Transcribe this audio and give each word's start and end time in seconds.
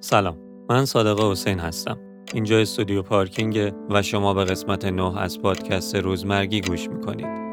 سلام 0.00 0.36
من 0.70 0.84
صادق 0.84 1.20
حسین 1.20 1.58
هستم. 1.58 1.98
اینجا 2.34 2.58
استودیو 2.58 3.02
پارکینگ 3.02 3.72
و 3.90 4.02
شما 4.02 4.34
به 4.34 4.44
قسمت 4.44 4.84
نه 4.84 5.18
از 5.18 5.40
پادکست 5.40 5.96
روزمرگی 5.96 6.60
گوش 6.60 6.88
می‌کنید. 6.88 7.47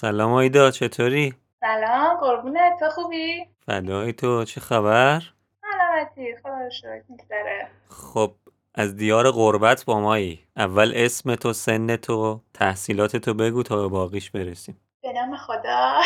سلام 0.00 0.32
آیدا 0.32 0.70
چطوری؟ 0.70 1.34
سلام 1.60 2.16
قربونت 2.16 2.78
تو 2.80 2.90
خوبی؟ 2.90 3.46
فدای 3.66 4.12
تو 4.12 4.44
چه 4.44 4.60
خبر؟ 4.60 5.22
سلامتی 5.60 6.36
خدا 6.36 6.68
میگذره. 7.08 7.68
خب 7.88 8.34
از 8.74 8.96
دیار 8.96 9.30
غربت 9.30 9.84
با 9.84 10.00
مایی. 10.00 10.46
اول 10.56 10.92
اسم 10.96 11.34
تو 11.34 11.52
سن 11.52 11.96
تو 11.96 12.40
تحصیلات 12.54 13.16
تو 13.16 13.34
بگو 13.34 13.62
تا 13.62 13.76
به 13.76 13.88
باقیش 13.88 14.30
برسیم. 14.30 14.80
به 15.02 15.12
نام 15.12 15.36
خدا. 15.36 16.00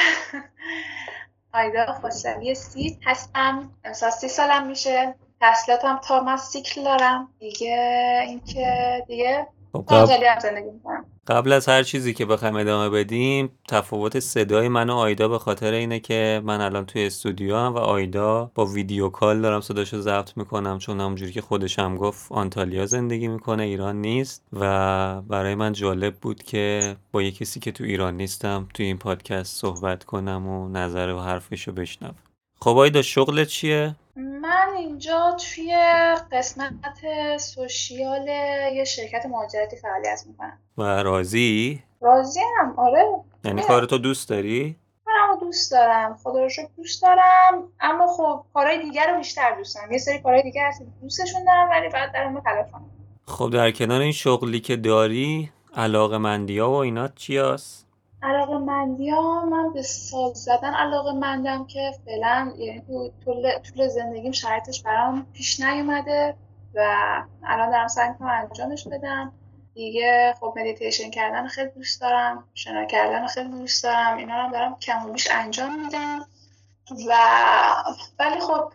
آیدا 1.55 1.87
خسروی 1.93 2.55
سید 2.55 2.99
هستم. 3.07 3.71
امسال 3.85 4.11
سی 4.11 4.29
سالم 4.29 4.67
میشه. 4.67 5.15
تحصیلاتم 5.41 6.01
تا 6.05 6.37
سیکل 6.37 6.85
دارم. 6.85 7.29
دیگه 7.39 8.23
اینکه 8.27 9.05
دیگه 9.09 9.47
قبل, 9.83 10.41
زندگی 10.43 10.71
می‌کنم 10.71 11.05
قبل 11.27 11.53
از 11.53 11.69
هر 11.69 11.83
چیزی 11.83 12.15
که 12.15 12.27
بخوایم 12.27 12.57
ادامه 12.57 12.91
بدیم 12.91 13.51
تفاوت 13.69 14.21
صدای 14.21 14.69
من 14.69 14.91
و 14.91 14.95
آیدا 14.95 15.29
به 15.29 15.39
خاطر 15.39 15.73
اینه 15.73 16.01
که 16.01 16.43
من 16.45 16.61
الان 16.61 16.87
توی 16.87 17.07
استودیو 17.07 17.57
هم 17.57 17.75
و 17.75 17.79
آیدا 17.79 18.51
با 18.55 18.67
ویدیو 18.67 19.09
کال 19.09 19.41
دارم 19.41 19.61
صداشو 19.61 20.01
ضبط 20.01 20.37
می‌کنم 20.37 20.79
چون 20.79 21.01
همونجوری 21.01 21.33
که 21.33 21.41
خودش 21.41 21.79
هم 21.79 21.97
گفت 21.97 22.33
آنتالیا 22.33 22.87
زندگی 22.87 23.29
می‌کنه 23.29 23.63
ایران 23.63 24.01
نیست 24.01 24.43
و 24.53 25.23
برای 25.23 25.55
من 25.55 25.73
جالب 25.73 26.15
بود 26.15 26.43
که 26.43 26.97
با 27.13 27.23
یه 27.23 27.31
کسی 27.31 27.61
که 27.61 27.73
تو 27.73 27.85
ایران 27.85 28.17
نیستم 28.17 28.69
توی 28.75 28.87
این 28.87 28.99
پادکست 28.99 29.57
صحبت 29.57 30.05
کنم 30.05 30.49
و 30.49 30.69
نظر 30.69 31.13
و 31.13 31.21
حرفشو 31.21 31.73
بشنوم 31.73 32.15
خب 32.61 32.79
آیدا 32.79 33.03
شغلت 33.03 33.49
چیه؟ 33.49 33.97
من 34.17 34.69
اینجا 34.77 35.37
توی 35.41 35.77
قسمت 36.33 37.01
سوشیال 37.41 38.29
یه 38.73 38.85
شرکت 38.85 39.27
مهاجرتی 39.27 39.77
فعالیت 39.77 40.25
می‌کنم 40.27 40.59
و 40.79 40.83
راضی؟ 41.03 41.83
راضیم 42.01 42.75
آره 42.77 43.05
یعنی 43.45 43.61
اه. 43.61 43.69
کارتو 43.69 43.99
دوست 43.99 44.29
داری؟ 44.29 44.77
من 45.07 45.39
دوست 45.41 45.73
دارم 45.73 46.17
خدا 46.23 46.45
رو 46.45 46.49
دوست 46.77 47.03
دارم 47.03 47.73
اما 47.81 48.07
خب 48.07 48.45
کارهای 48.55 48.83
دیگر 48.83 49.11
رو 49.11 49.19
بیشتر 49.19 49.55
دوست 49.57 49.77
دارم 49.77 49.93
یه 49.93 49.99
سری 49.99 50.19
کارهای 50.19 50.43
دیگر 50.43 50.69
هست 50.69 50.83
دوستشون 51.03 51.45
دارم 51.45 51.71
ولی 51.71 51.89
بعد 51.89 52.13
در 52.13 52.25
اون 52.25 52.41
کنم 52.73 52.91
خب 53.27 53.51
در 53.51 53.71
کنار 53.71 54.01
این 54.01 54.13
شغلی 54.13 54.61
که 54.61 54.77
داری 54.77 55.51
علاقه 55.77 56.19
مندیا 56.19 56.71
و 56.71 56.75
اینات 56.75 57.15
چی 57.15 57.39
هست؟ 57.39 57.87
علاقه 58.25 58.59
مندی 58.59 59.11
ها 59.11 59.45
من 59.45 59.73
به 59.73 59.83
ساز 59.83 60.33
زدن 60.33 60.75
علاقه 60.75 61.13
مندم 61.13 61.67
که 61.67 61.93
فعلا 62.05 62.53
یعنی 62.59 62.81
تو 62.81 63.11
طول, 63.25 63.59
طول 63.59 63.89
زندگیم 63.89 64.33
شرایطش 64.33 64.83
برام 64.83 65.27
پیش 65.33 65.61
نیومده 65.61 66.37
و 66.75 67.07
الان 67.45 67.71
دارم 67.71 67.89
سعی 67.89 68.09
می‌کنم 68.09 68.29
انجامش 68.29 68.89
بدم. 68.89 69.33
دیگه 69.75 70.35
خب 70.41 70.55
مدیتیشن 70.57 71.11
کردن 71.11 71.47
خیلی 71.47 71.71
دوست 71.71 72.01
دارم 72.01 72.45
شنا 72.55 72.85
کردن 72.85 73.27
خیلی 73.27 73.49
دوست 73.49 73.85
دارم 73.85 74.17
اینا 74.17 74.47
رو 74.47 74.53
دارم 74.53 74.77
کم 74.79 75.07
و 75.07 75.13
بیش 75.13 75.29
انجام 75.31 75.85
میدم. 75.85 76.27
و 77.09 77.15
ولی 78.19 78.41
خب 78.41 78.73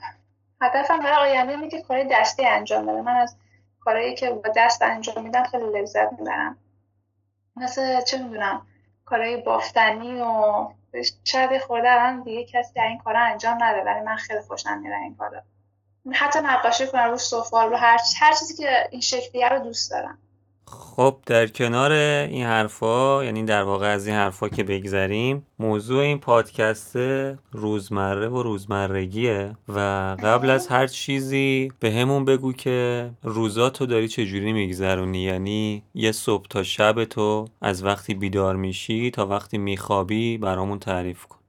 هدفم 0.62 1.00
برای 1.00 1.32
آینده 1.32 1.54
اینه 1.54 1.70
که 1.70 1.82
کارهای 1.82 2.08
دستی 2.12 2.46
انجام 2.46 2.86
بدم 2.86 3.02
من 3.02 3.16
از 3.16 3.36
کارهایی 3.80 4.16
که 4.16 4.32
با 4.32 4.54
دست 4.56 4.82
انجام 4.82 5.24
میدم 5.24 5.44
خیلی 5.44 5.82
لذت 5.82 6.12
می‌برم. 6.20 6.58
مثل 7.56 8.02
چه 8.02 8.18
می‌دونم 8.18 8.66
کارهای 9.10 9.38
بافتنی 9.38 10.22
و 10.22 10.68
شاید 11.24 11.62
خورده 11.62 11.92
الان 11.92 12.22
دیگه 12.22 12.46
کسی 12.46 12.74
در 12.74 12.88
این 12.88 12.98
کارا 12.98 13.20
انجام 13.20 13.58
نده. 13.64 13.84
ولی 13.84 14.00
من 14.06 14.16
خیلی 14.16 14.42
خوشم 14.42 14.78
میاد 14.78 14.94
این 14.94 15.16
کارا. 15.16 15.42
حتی 16.12 16.40
نقاشی 16.40 16.88
کنم 16.88 17.10
رو 17.10 17.18
سفال 17.18 17.70
رو 17.70 17.76
هر 17.76 18.00
هر 18.20 18.34
چیزی 18.34 18.56
که 18.64 18.88
این 18.92 19.02
شکلیه 19.02 19.50
رو 19.50 19.60
دوست 19.60 19.92
دارم. 19.92 20.18
خب 20.70 21.18
در 21.26 21.48
کنار 21.48 21.92
این 21.92 22.46
حرفا 22.46 23.24
یعنی 23.24 23.44
در 23.44 23.64
واقع 23.64 23.88
از 23.88 24.08
این 24.08 24.16
حرفا 24.16 24.50
که 24.50 24.64
بگذریم 24.64 25.46
موضوع 25.60 26.02
این 26.02 26.20
پادکست 26.20 26.98
روزمره 27.52 28.28
و 28.28 28.44
روزمرگیه 28.44 29.56
و 29.68 29.80
قبل 30.24 30.50
از 30.50 30.68
هر 30.68 30.88
چیزی 30.88 31.72
به 31.80 31.92
همون 31.92 32.26
بگو 32.26 32.54
که 32.54 33.10
روزاتو 33.24 33.86
داری 33.86 34.08
چجوری 34.08 34.54
میگذرونی؟ 34.54 35.20
یعنی 35.20 35.84
یه 35.94 36.12
صبح 36.12 36.46
تا 36.50 36.64
شب 36.64 37.06
تو 37.06 37.48
از 37.62 37.84
وقتی 37.84 38.14
بیدار 38.14 38.56
میشی 38.56 39.12
تا 39.12 39.26
وقتی 39.26 39.58
میخوابی 39.58 40.38
برامون 40.38 40.80
تعریف 40.80 41.26
کن. 41.26 41.40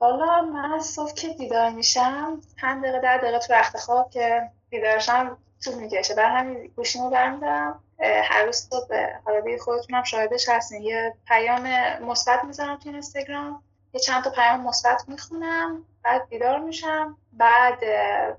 حالا 0.00 0.42
من 0.42 0.80
صبح 0.80 1.14
که 1.14 1.28
بیدار 1.38 1.70
میشم 1.70 2.40
پنج 2.58 2.82
دقیقه 2.82 3.00
ده 3.00 3.18
دقیقه 3.18 3.38
تو 3.38 3.52
رخت 3.54 3.76
خواب 3.76 4.10
که 4.10 4.40
بیدارشم 4.70 5.36
طول 5.64 5.74
می‌کشه 5.74 6.14
بر 6.14 6.36
همین 6.36 6.70
گوشیمو 6.76 7.10
برمیدارم. 7.10 7.84
هر 8.24 8.44
روز 8.44 8.56
صبح 8.56 8.94
حالا 9.24 9.40
دیگه 9.40 9.58
خودتونم 9.58 10.02
شاهدش 10.02 10.48
هستین. 10.48 10.82
یه 10.82 11.14
پیام 11.26 11.68
مثبت 12.02 12.44
می‌زنم 12.44 12.76
تو 12.76 12.88
اینستاگرام. 12.88 13.62
یه 13.92 14.00
چند 14.00 14.24
تا 14.24 14.30
پیام 14.30 14.60
مثبت 14.60 15.04
می‌خونم. 15.08 15.84
بعد 16.02 16.28
بیدار 16.28 16.58
میشم. 16.58 17.16
بعد 17.32 17.78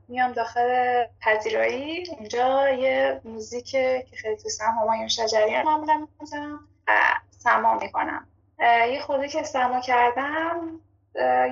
میام 0.07 0.31
داخل 0.31 1.03
پذیرایی. 1.21 2.09
اینجا 2.19 2.69
یه 2.69 3.21
موزیک 3.23 3.65
که 3.65 4.05
خیلی 4.13 4.35
دوست 4.35 4.59
دارم 4.59 4.77
همایون 4.77 5.07
شجریان 5.07 5.65
معمولا 5.65 6.07
می‌زنم 6.19 6.59
و 6.87 6.91
سما 7.29 7.79
می‌کنم. 7.79 8.27
یه 8.59 9.01
خورده 9.01 9.27
که 9.27 9.43
سما 9.43 9.79
کردم 9.79 10.79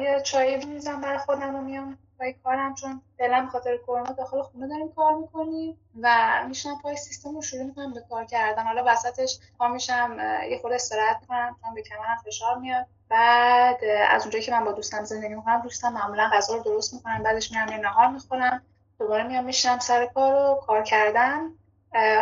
یه 0.02 0.22
چایی 0.24 0.66
می‌زنم 0.66 1.02
برای 1.02 1.18
خودم 1.18 1.56
و 1.56 1.62
میام 1.62 1.98
پای 2.22 2.34
کارم 2.34 2.76
چون 2.76 3.02
فعلا 3.18 3.48
خاطر 3.52 3.78
کرونا 3.78 4.12
داخل 4.12 4.42
خونه 4.42 4.68
داریم 4.68 4.92
کار 4.96 5.16
می‌کنیم 5.16 5.78
و 6.02 6.10
میشنم 6.48 6.82
پای 6.82 6.96
سیستم 6.96 7.36
رو 7.36 7.42
شروع 7.42 7.64
می‌کنم 7.64 7.94
به 7.94 8.04
کار 8.10 8.26
کردن. 8.26 8.64
حالا 8.64 8.84
وسطش 8.88 9.40
پا 9.58 9.68
میشم 9.68 10.18
یه 10.50 10.60
خورده 10.62 10.76
استراحت 10.76 11.18
می‌کنم 11.22 11.56
چون 11.62 11.74
به 11.74 11.82
کمرم 11.82 12.18
فشار 12.26 12.58
میاد 12.58 12.86
بعد 13.10 13.78
از 14.10 14.22
اونجایی 14.22 14.44
که 14.44 14.52
من 14.52 14.66
با 14.66 14.72
دوستم 14.72 15.04
زندگی 15.04 15.36
می‌کنم 15.36 15.62
دوستم 15.62 15.94
معمولا 15.94 16.30
غذا 16.34 16.56
رو 16.56 16.64
درست 16.64 16.94
می‌کنم 16.94 17.24
بعدش 17.24 17.52
میرم 17.52 17.70
یه 17.70 17.78
نهار 17.78 18.08
می‌خورم. 18.08 18.62
دوباره 19.00 19.24
میام 19.24 19.46
میشم 19.46 19.80
سر 19.80 20.06
کار 20.06 20.34
و 20.34 20.62
کار 20.68 20.84
کردن. 20.84 21.50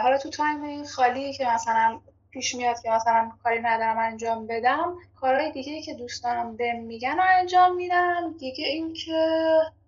حالا 0.01 0.17
تو 0.17 0.29
time 0.29 0.63
این 0.63 0.85
خالی 0.85 1.33
که 1.33 1.45
مثلا 1.45 1.99
پیش 2.31 2.56
میاد 2.56 2.81
که 2.81 2.90
مثلا 2.90 3.31
کاری 3.44 3.59
ندارم 3.59 3.97
انجام 3.97 4.47
بدم 4.47 4.94
کارهای 5.22 5.51
دیگه 5.51 5.81
که 5.81 5.94
دوستانم 5.94 6.56
بهم 6.56 6.79
میگن 6.79 7.19
و 7.19 7.23
انجام 7.40 7.75
میدم. 7.75 8.35
دیگه 8.40 8.67
اینکه 8.67 9.38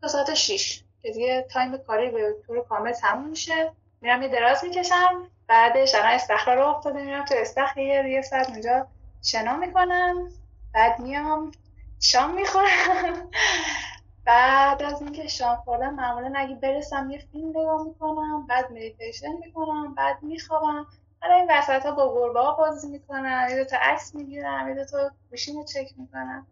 تا 0.02 0.07
ساعت 0.07 0.34
6 0.34 0.84
که 1.03 1.12
دیگه 1.12 1.47
time 1.50 1.78
کاری 1.78 2.09
به 2.09 2.35
طور 2.47 2.63
کامل 2.63 2.91
تموم 2.91 3.30
میشه. 3.30 3.72
میرم 4.01 4.22
یه 4.22 4.28
دراز 4.28 4.63
می‌کشم 4.63 5.28
بعدش 5.47 5.96
الان 5.96 6.12
استخر 6.12 6.56
راه 6.56 6.67
افتاده 6.68 7.03
میرم 7.03 7.25
تو 7.25 7.35
استخر 7.38 7.80
یه 7.80 8.09
یه 8.09 8.22
ساعت 8.22 8.50
اونجا 8.50 8.88
شنا 9.24 9.57
می‌کنم. 9.57 10.30
بعد 10.74 11.00
میام 11.00 11.51
شام 12.00 12.34
می‌خورم. 12.34 13.30
بعد 14.25 14.84
از 14.84 15.01
اینکه 15.01 15.28
شام 15.28 15.56
خوردم 15.56 15.94
معمولا 15.96 16.34
اگه 16.35 16.56
برسم 16.56 17.12
یه 17.12 17.18
فیلم 17.31 17.50
نگاه 17.50 17.83
می‌کنم 17.83 18.48
بعد 18.48 18.71
مدیتیشن 18.71 19.33
می‌کنم 19.45 19.95
بعد 19.95 20.24
میخوابم. 20.24 20.86
حالا 21.21 21.35
این 21.35 21.51
وسط 21.51 21.85
ها 21.85 21.91
با 21.91 22.13
گربه 22.13 22.39
ها 22.39 22.53
بازی 22.53 22.88
می‌کنم 22.88 23.47
یه 23.50 23.56
دوتا 23.56 23.77
عکس 23.81 24.15
می‌گیرم 24.15 24.69
یه 24.69 24.75
دوتا 24.75 25.12
گوشیم 25.31 25.57
رو 25.57 25.63
چک 25.63 25.94
می‌کنم 25.97 26.47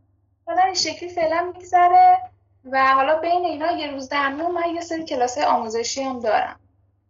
حالا 0.45 0.61
این 0.61 0.73
شکلی 0.73 1.09
فعلا 1.09 1.51
میگذره 1.55 2.17
و 2.71 2.93
حالا 2.93 3.19
بین 3.19 3.45
اینا 3.45 3.71
یه 3.71 3.91
روز 3.91 4.09
در 4.09 4.29
من 4.29 4.75
یه 4.75 4.81
سری 4.81 5.05
کلاس 5.05 5.37
آموزشی 5.37 6.03
هم 6.03 6.19
دارم. 6.19 6.59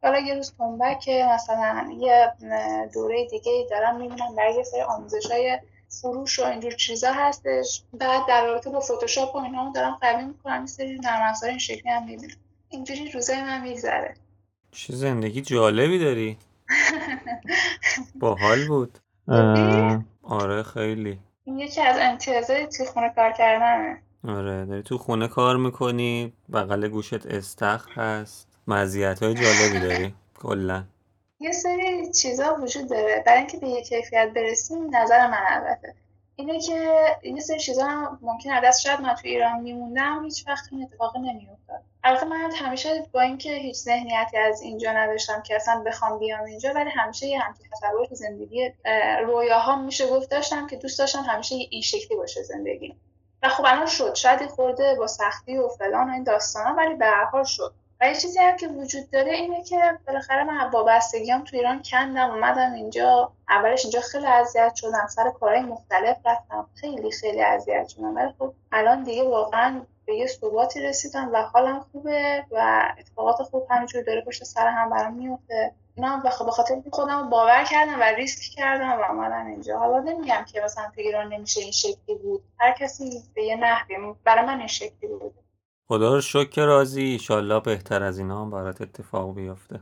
حالا 0.04 0.20
یه 0.20 0.34
روز 0.34 0.54
تنبک 0.58 1.10
مثلا 1.10 1.90
یه 1.98 2.34
دوره 2.94 3.26
دیگه 3.26 3.68
دارم 3.70 3.96
می‌بینم 3.96 4.36
برای 4.36 4.56
یه 4.56 4.64
سری 4.64 4.82
آموزش 4.82 5.32
های 5.32 5.60
فروش 6.02 6.40
و 6.40 6.46
اینجور 6.46 6.72
چیزا 6.72 7.12
هستش. 7.12 7.84
بعد 7.94 8.26
در 8.28 8.46
رابطه 8.46 8.70
با 8.70 8.80
فتوشاپ 8.80 9.36
و 9.36 9.38
اینا 9.38 9.64
هم 9.64 9.74
دارم 9.74 9.98
قوی 10.02 10.26
می‌کنم 10.26 10.62
یه 10.62 10.68
سری 10.68 11.00
نرم 11.04 11.34
این 11.44 11.58
شکلی 11.58 11.90
هم 11.92 12.06
می‌بینم. 12.06 12.36
اینجوری 12.70 13.12
روزای 13.12 13.44
من 13.44 13.62
میگذره. 13.62 14.14
چه 14.72 14.94
زندگی 14.94 15.42
جالبی 15.42 16.00
داری. 16.00 16.38
باحال 18.22 18.68
بود؟ 18.68 19.00
آره 20.24 20.64
خیلی. 20.64 21.20
این 21.44 21.60
یکی 21.60 21.82
از 21.82 21.98
امتیازهای 22.00 22.68
توی 22.68 22.86
خونه 22.86 23.10
کار 23.16 23.32
کردنه. 23.32 24.02
آره 24.28 24.66
داری 24.66 24.84
تو 24.84 24.98
خونه 24.98 25.28
کار 25.28 25.58
می‌کنی 25.58 26.34
بغل 26.54 26.88
گوشت 26.88 27.26
استخر 27.26 27.92
هست. 28.02 28.48
مزیت 28.68 29.24
های 29.24 29.34
جالبی 29.34 29.80
داری 29.80 30.14
کلا. 30.40 30.84
یه 31.40 31.52
سری 31.52 32.12
چیزا 32.12 32.56
وجود 32.62 32.90
داره. 32.90 33.24
برای 33.26 33.40
اینکه 33.40 33.58
به 33.58 33.68
یه 33.68 33.84
کیفیت 33.84 34.32
برسیم 34.36 34.96
نظر 34.96 35.28
من 35.28 35.44
البته. 35.48 35.96
اینه 36.36 36.60
که 36.60 36.96
یه 37.24 37.40
سری 37.40 37.60
چیزا 37.60 37.86
هم 37.86 38.20
ممکن 38.22 38.62
دست 38.64 38.82
شاید 38.82 39.02
من 39.02 39.16
تو 39.16 39.22
ایران 39.24 39.62
میموندم 39.62 40.24
هیچ 40.24 40.48
وقت 40.48 40.64
این 40.72 40.84
اتفاق 40.84 41.18
نمیافتاد. 41.18 41.84
البته 42.04 42.26
من 42.26 42.52
همیشه 42.52 43.08
با 43.14 43.22
اینکه 43.22 43.54
هیچ 43.54 43.76
ذهنیتی 43.76 44.38
از 44.38 44.62
اینجا 44.62 44.92
نداشتم 44.92 45.42
که 45.42 45.56
اصلا 45.56 45.84
بخوام 45.86 46.20
بیام 46.20 46.44
اینجا 46.44 46.72
ولی 46.76 46.90
همیشه 46.90 47.28
یه 47.28 47.40
همچین 47.40 47.66
تصور 47.72 48.06
تو 48.06 48.16
زندگی 48.16 48.74
رویاها 49.26 49.76
میشه 49.76 50.08
گفت 50.08 50.32
داشتم 50.32 50.68
که 50.68 50.76
دوست 50.76 51.00
داشتم 51.00 51.22
همیشه 51.22 51.56
این 51.56 51.82
شکلی 51.82 52.18
باشه 52.18 52.44
زندگی. 52.44 52.96
و 53.44 53.50
خب 53.50 53.66
الان 53.68 53.86
شد. 53.86 54.16
شاید 54.16 54.46
خورده 54.46 54.96
با 54.96 55.08
سختی 55.08 55.58
و 55.58 55.68
فلان 55.68 56.10
و 56.10 56.14
این 56.14 56.24
داستانا 56.24 56.76
ولی 56.76 56.96
به 56.96 57.06
هر 57.06 57.44
شد. 57.44 57.74
و 58.02 58.08
یه 58.08 58.16
چیزی 58.16 58.40
هم 58.40 58.58
که 58.58 58.68
وجود 58.68 59.12
داره 59.12 59.32
اینه 59.32 59.64
که 59.64 60.00
بالاخره 60.08 60.44
من 60.44 60.70
وابستگیام 60.70 61.44
تو 61.44 61.58
ایران 61.58 61.82
کندم 61.84 62.30
اومدم 62.30 62.74
اینجا 62.74 63.32
اولش 63.50 63.86
اینجا 63.86 64.02
خیلی 64.02 64.26
اذیت 64.26 64.76
شدم. 64.76 65.08
سر 65.08 65.30
کارهای 65.30 65.62
مختلف 65.62 66.18
رفتم. 66.26 66.68
خیلی 66.76 67.12
خیلی 67.12 67.42
اذیت 67.42 67.88
شدم. 67.88 68.16
ولی 68.16 68.34
خب 68.40 68.54
الان 68.72 69.04
دیگه 69.04 69.24
واقعا 69.24 69.82
به 70.10 70.16
یه 70.16 70.28
ثباتی 70.28 70.82
رسیدم 70.82 71.30
و 71.34 71.42
حالم 71.42 71.80
خوبه 71.80 72.46
و 72.52 72.88
اتفاقات 73.00 73.44
خوب 73.44 73.68
همینجور 73.70 74.04
داره 74.04 74.22
پشت 74.22 74.44
سر 74.44 74.68
هم 74.68 74.90
برام 74.90 75.14
میفته. 75.14 75.72
اینا 75.96 76.18
به 76.24 76.30
خاطر 76.30 76.76
خودم 76.92 77.30
باور 77.30 77.64
کردم 77.64 78.00
و 78.00 78.04
ریسک 78.04 78.42
کردم 78.42 78.90
و 78.90 79.12
اومدم 79.12 79.46
اینجا. 79.48 79.80
حالا 79.80 80.00
نمیگم 80.00 80.46
که 80.54 80.62
مثلا 80.62 80.84
تو 80.96 81.02
ایران 81.02 81.34
نمیشه 81.34 81.62
این 81.62 81.72
شکلی 81.72 82.16
بود. 82.24 82.44
هر 82.60 82.72
کسی 82.80 83.24
به 83.36 83.44
یه 83.44 83.56
نحوی 83.56 83.96
برای 84.24 84.46
من 84.46 84.58
این 84.58 84.68
شکلی 84.68 85.08
بود 85.20 85.34
خدا 85.88 86.14
رو 86.14 86.22
شکر 86.22 86.66
راضی 86.66 87.04
ایشالله 87.04 87.60
بهتر 87.60 88.04
از 88.04 88.20
اینا 88.20 88.42
هم 88.42 88.52
برات 88.52 88.82
اتفاق 88.82 89.36
بیفته. 89.36 89.80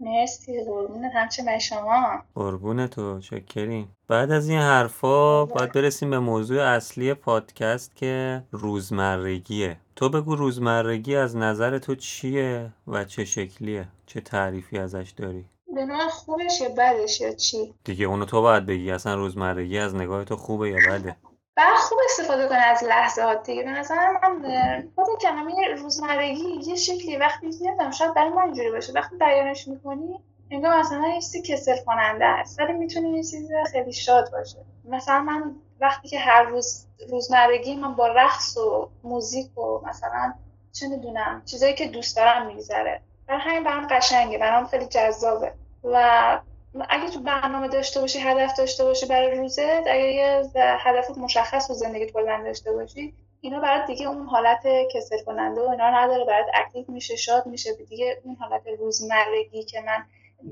مرسی 0.00 0.64
قربونت. 0.64 1.12
همچه 1.14 1.58
شما. 1.58 2.22
قربون 2.34 2.86
تو 2.86 3.20
چکریم 3.20 3.88
بعد 4.08 4.30
از 4.30 4.48
این 4.48 4.58
حرفا 4.58 5.44
باید 5.44 5.72
برسیم 5.72 6.10
به 6.10 6.18
موضوع 6.18 6.62
اصلی 6.62 7.14
پادکست 7.14 7.96
که 7.96 8.42
روزمرگیه. 8.50 9.76
تو 9.96 10.08
بگو 10.08 10.36
روزمرگی 10.36 11.16
از 11.16 11.36
نظر 11.36 11.78
تو 11.78 11.94
چیه 11.94 12.70
و 12.86 13.04
چه 13.04 13.24
شکلیه؟ 13.24 13.88
چه 14.06 14.20
تعریفی 14.20 14.78
ازش 14.78 15.12
داری؟ 15.16 15.44
به 15.74 15.84
نوع 15.84 16.08
خوبش 16.08 16.60
یا 16.60 16.68
بدش 16.68 17.20
یا 17.20 17.32
چی؟ 17.32 17.74
دیگه 17.84 18.06
اونو 18.06 18.24
تو 18.24 18.42
باید 18.42 18.66
بگی. 18.66 18.90
اصلا 18.90 19.14
روزمرگی 19.14 19.78
از 19.78 19.94
نگاه 19.94 20.24
تو 20.24 20.36
خوبه 20.36 20.70
یا 20.70 20.78
بده؟ 20.90 21.16
بعد 21.60 21.76
خوب 21.76 21.98
استفاده 22.04 22.48
کنه 22.48 22.58
از 22.58 22.84
لحظات 22.84 23.42
دیگه. 23.42 23.62
به 23.62 23.70
نظر 23.70 24.10
من 24.22 24.88
خود 24.94 25.06
کلمه 25.22 25.74
روزمرگی 25.78 26.60
یه 26.66 26.76
شکلی 26.76 27.16
وقتی 27.16 27.46
نمی‌دونم 27.46 27.90
شاید 27.90 28.14
برای 28.14 28.28
من 28.28 28.42
اینجوری 28.42 28.70
باشه. 28.70 28.92
وقتی 28.92 29.16
بیانش 29.16 29.68
می‌کنی 29.68 30.20
انگار 30.50 30.80
مثلا 30.80 31.08
یه 31.08 31.20
چیزی 31.20 31.42
کسل 31.42 31.84
کننده 31.86 32.24
است 32.24 32.60
ولی 32.60 32.72
می‌تونه 32.72 33.08
یه 33.08 33.22
چیز 33.22 33.50
خیلی 33.72 33.92
شاد 33.92 34.30
باشه. 34.32 34.58
مثلا 34.84 35.20
من 35.20 35.54
وقتی 35.80 36.08
که 36.08 36.18
هر 36.18 36.42
روز 36.42 36.86
روزمرگی 37.08 37.76
من 37.76 37.94
با 37.94 38.08
رقص 38.08 38.56
و 38.56 38.88
موزیک 39.04 39.58
و 39.58 39.80
مثلا 39.88 40.34
چه 40.72 40.88
می‌دونم 40.88 41.42
چیزایی 41.44 41.74
که 41.74 41.88
دوست 41.88 42.16
دارم 42.16 42.46
میگذره. 42.46 43.00
برای 43.26 43.40
همین 43.40 43.64
برام 43.64 43.86
قشنگه 43.90 44.38
برام 44.38 44.66
خیلی 44.66 44.86
جذابه. 44.86 45.52
و 45.84 46.38
اگه 46.88 47.10
تو 47.10 47.20
برنامه 47.20 47.68
داشته 47.68 48.00
باشی 48.00 48.18
هدف 48.18 48.56
داشته 48.58 48.84
باشی 48.84 49.06
برای 49.06 49.38
روزت 49.38 49.86
اگه 49.86 50.12
یه 50.12 50.42
هدف 50.56 51.10
مشخص 51.18 51.70
و 51.70 51.74
زندگی 51.74 52.06
کلا 52.06 52.42
داشته 52.44 52.72
باشی 52.72 53.14
اینا 53.40 53.60
برات 53.60 53.86
دیگه 53.86 54.08
اون 54.08 54.26
حالت 54.26 54.62
کسل 54.94 55.24
کننده 55.26 55.60
و 55.60 55.68
اینا 55.68 55.90
نداره. 55.90 56.24
برات 56.24 56.46
اکتیو 56.54 56.84
میشه 56.88 57.16
شاد 57.16 57.46
میشه. 57.46 57.74
دیگه 57.74 58.20
اون 58.24 58.36
حالت 58.36 58.62
روزمرگی 58.78 59.62
که 59.64 59.80
من 59.80 60.04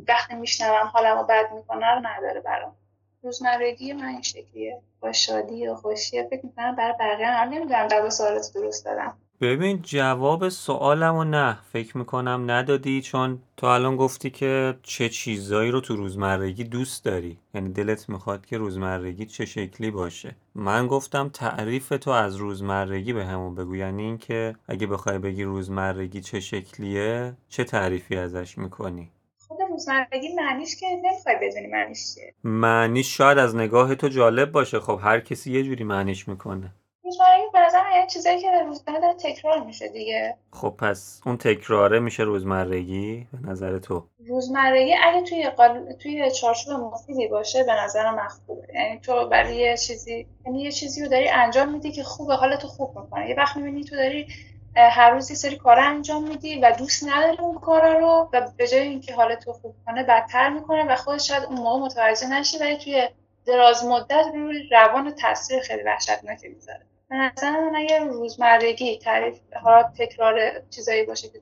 وقتی 0.09 0.35
میشنوم 0.35 0.87
حالمو 0.87 1.23
بد 1.23 1.53
می‌کنه 1.53 1.94
رو 1.94 2.06
نداره 2.06 2.41
برام. 2.41 2.76
روزمرگی 3.23 3.93
من 3.93 4.05
این 4.09 4.23
شکلیه. 4.23 4.82
با 5.00 5.12
شادی 5.12 5.69
و 5.69 5.75
خوشی. 5.75 6.23
فکر 6.23 6.47
می‌کنم 6.47 6.76
برای 6.76 6.94
بقیه 7.00 7.26
هم. 7.26 7.49
نمی‌دونم 7.49 7.88
جواب 7.88 8.09
سوالت 8.09 8.50
درست 8.55 8.85
دادم 8.85 9.19
ببین 9.40 9.82
جواب 9.82 10.49
سوالمو 10.49 11.25
نه. 11.25 11.58
فکر 11.73 11.99
می‌کنم 11.99 12.44
ندادی 12.50 13.02
چون 13.02 13.43
تو 13.56 13.67
الان 13.67 13.96
گفتی 13.96 14.31
که 14.31 14.75
چه 14.82 15.08
چیزایی 15.08 15.70
رو 15.70 15.81
تو 15.81 15.96
روزمرگی 15.96 16.64
دوست 16.64 17.05
داری. 17.05 17.38
یعنی 17.55 17.73
دلت 17.73 18.08
می‌خواد 18.08 18.46
که 18.46 18.58
روزمرگی 18.58 19.26
چه 19.26 19.44
شکلی 19.46 19.90
باشه. 19.90 20.37
من 20.55 20.87
گفتم 20.87 21.29
تعریف 21.29 21.88
تو 21.88 22.11
از 22.11 22.37
روزمرگی 22.37 23.12
به 23.12 23.25
همون 23.25 23.55
بگو. 23.55 23.76
یعنی 23.76 24.02
اینکه 24.02 24.55
اگه 24.69 24.87
بخوای 24.87 25.19
بگی 25.19 25.44
روزمرگی 25.44 26.20
چه 26.20 26.41
شکلیه 26.41 27.37
چه 27.49 27.64
تعریفی 27.64 28.17
ازش 28.17 28.58
می‌کنی؟ 28.58 29.11
خود 29.49 29.58
روزمرگی 29.70 30.34
معنیش 30.37 30.76
که 30.81 30.87
نمی‌خوای 30.87 31.37
بدونی 31.43 31.67
معنیش 31.67 32.14
چیه. 32.14 32.34
معنیش 32.44 33.17
شاید 33.17 33.38
از 33.38 33.56
نگاه 33.56 33.94
تو 33.94 34.08
جالب 34.08 34.52
باشه. 34.52 34.81
خب 34.81 35.00
هر 35.02 35.20
کسی 35.20 35.52
یه 35.52 35.62
جوری 35.62 35.84
معنیش 35.84 36.29
می‌کنه. 36.29 36.75
روزمرگی 37.08 37.43
به 37.52 37.60
نظر 37.60 37.82
یه 38.00 38.06
چیزایی 38.06 38.40
که 38.40 38.50
روزانه 38.66 39.00
داره 39.00 39.14
تکرار 39.14 39.64
میشه 39.64 39.88
دیگه. 39.88 40.37
خب 40.52 40.75
پس 40.78 41.20
اون 41.26 41.37
تکراره 41.37 41.99
میشه 41.99 42.22
روزمرگی؟ 42.22 43.26
به 43.32 43.50
نظر 43.50 43.78
تو. 43.78 44.05
روزمرگی 44.26 44.94
اگه 44.94 45.22
توی 45.22 45.50
قال... 45.50 45.93
توی 45.93 46.31
چارچوب 46.31 46.81
مفیدی 46.81 47.28
باشه 47.28 47.64
به 47.64 47.72
نظر 47.72 48.10
من 48.10 48.28
خوبه. 48.28 48.62
یعنی 48.75 49.00
تو 49.00 49.28
برای 49.28 49.56
یه 49.56 49.76
چیزی 49.76 50.26
یعنی 50.46 50.62
یه 50.62 50.72
چیزی 50.72 51.02
رو 51.02 51.08
داری 51.08 51.28
انجام 51.28 51.72
میدی 51.72 51.93
که 51.93 52.02
خوبه 52.02 52.34
حالتو 52.34 52.69
خوب 52.69 52.99
می‌کنه 52.99 53.28
یه 53.28 53.37
وقت 53.37 53.56
می‌بینی 53.56 53.84
تو 53.84 53.96
داری 53.96 54.26
هر 54.76 55.10
روز 55.10 55.31
یه 55.31 55.37
سری 55.37 55.56
کار 55.56 55.78
انجام 55.78 56.28
میدی 56.28 56.58
و 56.58 56.72
دوست 56.78 57.08
نداری 57.08 57.38
اون 57.38 57.58
کارا 57.58 57.99
رو 57.99 58.28
و 58.32 58.50
به 58.56 58.69
جای 58.69 58.81
اینکه 58.81 59.14
حالتو 59.14 59.52
خوب 59.52 59.75
کنه 59.87 60.02
بدتر 60.05 60.50
می‌کنه 60.50 60.84
و 60.84 60.96
خودت 60.96 61.20
شاید 61.20 61.44
اون 61.44 61.58
موقع 61.58 61.78
متوجه 61.78 62.28
نشی 62.28 62.58
ولی 62.58 62.76
توی 62.76 63.08
دراز 63.46 63.84
مدت 63.84 64.25
روی 64.34 64.69
روان 64.70 65.14
تاثیر 65.14 65.60
خیلی 65.60 65.82
وحشتناکی 65.82 66.49
می‌ذاره. 66.49 66.87
به 67.10 67.16
نظر 67.16 67.50
من 67.50 67.76
اگر 67.76 68.05
روزمرگی 68.05 68.99
تعریف 68.99 69.38
حالا 69.62 69.82
تکرار 69.99 70.62
چیزایی 70.70 71.05
باشه 71.06 71.28
که 71.28 71.40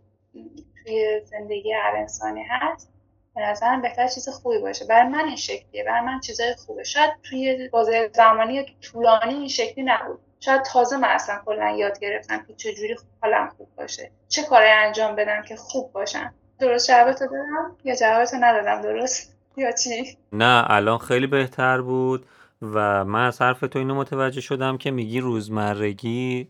توی 0.84 1.20
زندگی 1.24 1.72
هر 1.72 1.96
انسانی 1.96 2.42
هست 2.42 2.92
به 3.36 3.42
نظرم 3.42 3.82
بهتر 3.82 4.08
چیز 4.08 4.28
خوبی 4.28 4.58
باشه. 4.58 4.84
برای 4.84 5.08
من 5.08 5.24
این 5.24 5.36
شکلیه. 5.36 5.84
برای 5.84 6.00
من 6.00 6.20
چیزای 6.20 6.54
خوبه. 6.54 6.84
شاید 6.84 7.10
توی 7.22 7.68
بازه 7.68 8.10
زمانی 8.14 8.76
طولانی 8.82 9.34
این 9.34 9.48
شکلی 9.48 9.84
نبود. 9.84 10.18
شاید 10.40 10.62
تازه 10.62 10.96
من 10.96 11.08
اصلا 11.08 11.42
کلا 11.44 11.70
یاد 11.70 11.98
گرفتم 11.98 12.44
که 12.48 12.54
چجوری 12.54 12.96
حالم 13.22 13.48
خوب 13.56 13.68
باشه. 13.76 14.10
چه 14.28 14.42
کاری 14.42 14.68
انجام 14.68 15.16
بدم 15.16 15.42
که 15.42 15.56
خوب 15.56 15.92
باشم. 15.92 16.34
درست 16.58 16.88
جوابتو 16.88 17.26
دادم 17.26 17.76
یا 17.84 17.94
جوابتو 17.94 18.36
ندادم؟ 18.40 18.82
درست؟ 18.82 19.36
یا 19.56 19.72
چی؟ 19.72 20.18
نه 20.32 20.64
الان 20.70 20.98
خیلی 20.98 21.26
بهتر 21.26 21.80
بود. 21.80 22.26
و 22.62 23.04
من 23.04 23.26
از 23.26 23.42
حرف 23.42 23.60
تو 23.60 23.78
اینو 23.78 23.94
متوجه 23.94 24.40
شدم 24.40 24.78
که 24.78 24.90
میگی 24.90 25.20
روزمرگی 25.20 26.48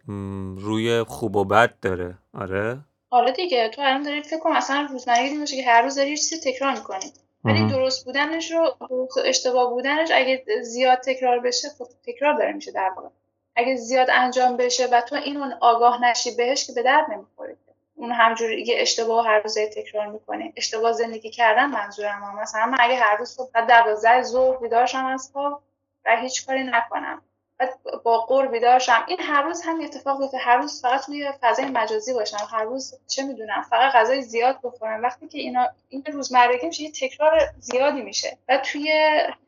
روی 0.57 1.03
خوب 1.03 1.37
و 1.37 1.45
بد 1.45 1.81
داره. 1.83 2.19
آره؟ 2.35 2.79
حالا 3.11 3.31
دیگه 3.31 3.69
تو 3.69 3.83
الان 3.83 4.03
داری 4.03 4.23
فکر 4.23 4.41
کن 4.41 4.53
اصلا 4.53 4.89
روزمرگی 4.91 5.39
باشه 5.39 5.57
که 5.57 5.71
هر 5.71 5.83
روز 5.83 5.95
داری 5.95 6.17
چیزی 6.17 6.53
تکرار 6.53 6.73
می‌کنی. 6.73 7.13
ولی 7.45 7.67
درست 7.67 8.05
بودنش 8.05 8.51
رو 8.51 8.77
اشتباه 9.25 9.71
بودنش 9.71 10.09
اگه 10.15 10.45
زیاد 10.63 10.99
تکرار 10.99 11.39
بشه 11.39 11.69
خب 11.79 11.87
تکرار 12.07 12.39
داره 12.39 12.53
میشه 12.53 12.73
در 12.73 12.93
واقع. 12.97 13.09
اگه 13.57 13.77
زیاد 13.77 14.11
انجام 14.11 14.57
بشه 14.57 14.87
و 14.93 15.01
تو 15.01 15.17
اینو 15.17 15.51
آگاه 15.61 16.05
نشی 16.05 16.37
بهش 16.37 16.67
که 16.67 16.73
به 16.73 16.83
درد 16.83 17.11
نمی‌خوره. 17.11 17.57
اون 17.95 18.13
همجوری 18.13 18.63
یه 18.63 18.77
اشتباه 18.79 19.27
هر 19.27 19.41
روز 19.41 19.59
تکرار 19.59 20.07
می‌کنه 20.07 20.53
اشتباه 20.57 20.93
زندگی 20.93 21.31
کردن 21.31 21.67
منظورم 21.67 22.39
مثلا 22.43 22.67
من 22.67 22.79
اگه 22.81 22.97
هر 22.97 23.17
روز 23.17 23.29
صبح 23.29 23.51
12 23.69 24.23
ظهر 24.23 24.57
بیدار 24.57 24.87
شم 24.87 25.07
از 25.07 25.31
خواب 25.33 25.63
و 26.07 26.17
هیچ 26.21 26.47
کاری 26.47 26.65
نکنم. 26.65 27.23
و 27.61 27.69
با 28.05 28.19
قور 28.19 28.47
بیدارشم. 28.47 29.05
این 29.09 29.21
هر 29.21 29.43
روز 29.43 29.63
هم 29.63 29.81
اتفاق 29.81 30.21
بیفته 30.21 30.39
هر 30.39 30.57
روز 30.57 30.83
فقط 30.83 31.07
توی 31.07 31.33
فضای 31.41 31.65
مجازی 31.65 32.15
باشم. 32.15 32.49
هر 32.51 32.65
روز 32.65 32.95
چه 33.07 33.23
می‌دونم 33.23 33.63
فقط 33.71 33.93
غذای 33.93 34.23
زیاد 34.23 34.59
بخورم. 34.63 35.03
وقتی 35.03 35.29
که 35.29 35.39
اینا 35.39 35.67
این 35.89 36.05
روزمرگی 36.13 36.67
میشه 36.67 36.83
یه 36.83 36.91
تکرار 36.91 37.41
زیادی 37.59 38.03
میشه. 38.03 38.39
و 38.49 38.59
توی 38.59 38.93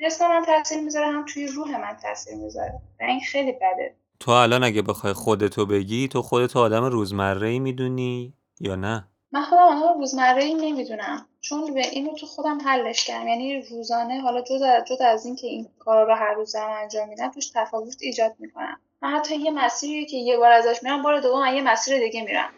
جسم 0.01 0.29
من 0.29 0.45
تاثیر 0.45 0.81
می‌ذاره 0.81 1.07
هم 1.07 1.25
توی 1.25 1.47
روح 1.47 1.81
من 1.81 1.97
تاثیر 2.03 2.35
می‌ذاره. 2.35 2.81
و 3.01 3.05
این 3.05 3.21
خیلی 3.21 3.53
بده. 3.53 3.95
تو 4.21 4.31
الان 4.31 4.65
اگه 4.65 4.83
بخوای 4.83 5.13
خودتو 5.13 5.67
بگی 5.67 6.09
تو 6.09 6.23
خودتو 6.23 6.59
آدم 6.59 6.85
روزمره 6.85 7.49
ای 7.49 7.59
می‌دونی 7.59 8.35
یا 8.61 8.77
نه؟ 8.77 9.09
من 9.33 9.43
خودم 9.43 9.63
آدم 9.63 9.99
روزمره 9.99 10.45
ای 10.45 10.55
نمی‌دونم. 10.55 11.29
چون 11.41 11.75
به 11.75 11.81
اینو 11.81 12.15
تو 12.15 12.27
خودم 12.27 12.59
حلش 12.61 13.05
کردم. 13.05 13.29
یعنی 13.29 13.63
روزانه 13.63 14.21
حالا 14.21 14.41
جدا 14.41 14.81
جدا 14.81 15.07
از 15.07 15.27
اینکه 15.27 15.47
این 15.47 15.69
کارا 15.79 16.05
رو 16.05 16.15
هر 16.15 16.35
روز 16.35 16.53
دارم 16.53 16.71
انجام 16.83 17.09
میدم 17.09 17.31
توش 17.31 17.51
تفاوت 17.51 17.97
ایجاد 18.01 18.35
می‌کنم. 18.39 18.81
من 19.03 19.11
حتی 19.11 19.37
یه 19.37 19.51
مسیری 19.51 20.07
که 20.07 20.17
یه 20.17 20.37
بار 20.37 20.51
ازش 20.53 20.83
میرم 20.83 21.03
بار 21.03 21.21
دوم 21.21 21.55
یه 21.55 21.63
مسیر 21.63 21.99
دیگه 21.99 22.23
میرم. 22.23 22.51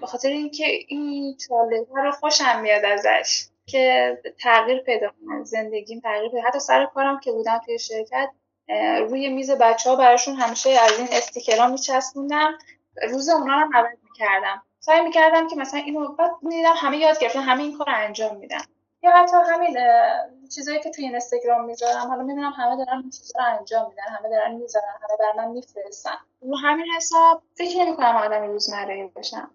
به 0.00 0.06
خاطر 0.06 0.28
اینکه 0.28 0.64
این 0.88 1.36
چاله 1.48 1.86
رو 1.94 2.12
خوشم 2.12 2.60
میاد 2.60 2.84
ازش 2.84 3.46
که 3.66 4.18
تغییر 4.38 4.78
پیدا 4.78 5.08
کنم 5.08 5.44
زندگیم 5.44 6.00
تغییر 6.00 6.30
پیدا 6.30 6.48
حتی 6.48 6.58
سر 6.58 6.86
کارم 6.86 7.20
که 7.20 7.32
بودم 7.32 7.60
توی 7.64 7.78
شرکت 7.78 8.30
روی 8.98 9.28
میز 9.28 9.50
بچه 9.50 9.90
ها 9.90 9.96
براشون 9.96 10.34
همیشه 10.34 10.70
از 10.70 10.98
این 10.98 11.08
استیکرها 11.12 11.66
میچسبوندم. 11.66 12.58
روز 13.10 13.28
اونا 13.28 13.60
رو 13.60 13.70
عوض 13.74 13.98
می‌کردم. 14.02 14.62
سعی 14.80 15.00
می‌کردم 15.00 15.48
که 15.48 15.56
مثلا 15.56 15.80
اینو 15.80 16.12
بعد 16.12 16.30
می‌دیدم 16.42 16.74
همه 16.76 16.96
یاد 16.96 17.18
گرفتن 17.18 17.40
همه 17.40 17.62
این 17.62 17.78
کار 17.78 17.86
انجام 17.90 18.36
میدن. 18.36 18.60
یا 19.02 19.10
حتی 19.10 19.36
همین 19.52 19.76
چیزایی 20.54 20.80
که 20.80 20.90
توی 20.90 21.04
اینستاگرام 21.04 21.64
می‌ذارم 21.64 22.08
حالا 22.08 22.22
می‌بینم 22.22 22.52
همه 22.56 22.76
دارن 22.76 22.98
این 22.98 23.10
چیزا 23.10 23.42
انجام 23.42 23.88
میدن 23.88 24.02
همه 24.02 24.28
دارن 24.28 24.54
می‌ذارن 24.54 24.84
همه 25.02 25.16
بر 25.18 25.42
من 25.44 25.50
میفرستن. 25.52 26.16
رو 26.40 26.56
همین 26.56 26.86
حساب 26.96 27.42
فکر 27.54 27.78
نمی‌کنم 27.78 28.16
آدم 28.16 28.42
روزمره 28.42 29.10
باشم 29.14 29.50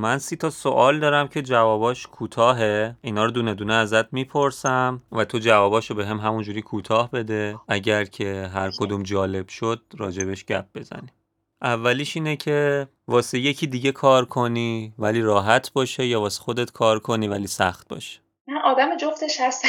من 0.00 0.18
سی 0.18 0.36
تا 0.36 0.50
سوال 0.50 1.00
دارم 1.00 1.28
که 1.28 1.42
جواباش 1.42 2.06
کوتاهه. 2.06 2.96
اینا 3.02 3.24
رو 3.24 3.30
دونه 3.30 3.54
دونه 3.54 3.74
ازت 3.74 4.12
می‌پرسم 4.12 5.02
و 5.12 5.24
تو 5.24 5.38
جواباشو 5.38 5.94
به 5.94 6.06
هم 6.06 6.18
همونجوری 6.18 6.62
کوتاه 6.62 7.10
بده. 7.10 7.56
اگر 7.68 8.04
که 8.04 8.50
هر 8.54 8.70
کدوم 8.78 9.02
جالب 9.02 9.48
شد 9.48 9.82
راجبش 9.98 10.44
گپ 10.44 10.64
بزنی 10.74 11.08
اولیش 11.62 12.16
اینه 12.16 12.36
که 12.36 12.88
واسه 13.08 13.38
یکی 13.38 13.66
دیگه 13.66 13.92
کار 13.92 14.24
کنی 14.24 14.94
ولی 14.98 15.20
راحت 15.20 15.72
باشه 15.72 16.06
یا 16.06 16.20
واسه 16.20 16.42
خودت 16.42 16.72
کار 16.72 16.98
کنی 16.98 17.28
ولی 17.28 17.46
سخت 17.46 17.88
باشه. 17.88 18.20
من 18.48 18.58
آدم 18.64 18.96
جفتش 18.96 19.40
هستم. 19.40 19.68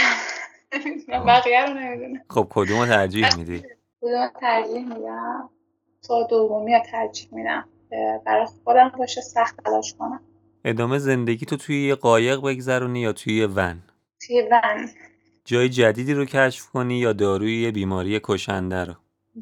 بقیه 1.10 1.66
رو 1.66 1.74
نمی‌دونم. 1.74 2.22
خب 2.30 2.48
کدوم 2.50 2.80
رو 2.80 2.86
ترجیح 2.86 3.36
میدی؟ 3.38 3.64
کدوم 4.02 4.30
ترجیح 4.42 4.86
میدم؟ 4.88 5.50
تو 6.08 6.28
دومی 6.30 6.74
رو 6.74 6.82
ترجیح 6.92 7.30
میدم. 7.32 7.66
برای 8.26 8.46
خودم 8.64 8.92
باشه 8.98 9.22
سخت 9.22 9.64
تلاش 9.66 9.94
کنم. 10.00 10.22
ادامه 10.66 10.98
زندگی 10.98 11.46
تو 11.46 11.58
توی 11.58 11.88
یه 11.88 11.96
قایق 11.96 12.42
بگذرونی 12.42 13.00
یا 13.00 13.14
توی 13.14 13.38
یه 13.38 13.48
ون؟ 13.48 13.84
توی 14.28 14.42
ون. 14.52 14.90
جای 15.46 15.70
جدیدی 15.70 16.14
رو 16.14 16.26
کشف 16.26 16.70
کنی 16.70 17.00
یا 17.00 17.14
داروی 17.14 17.62
یه 17.62 17.72
بیماری 17.72 18.20
کشنده 18.24 18.86
رو؟ 18.86 18.94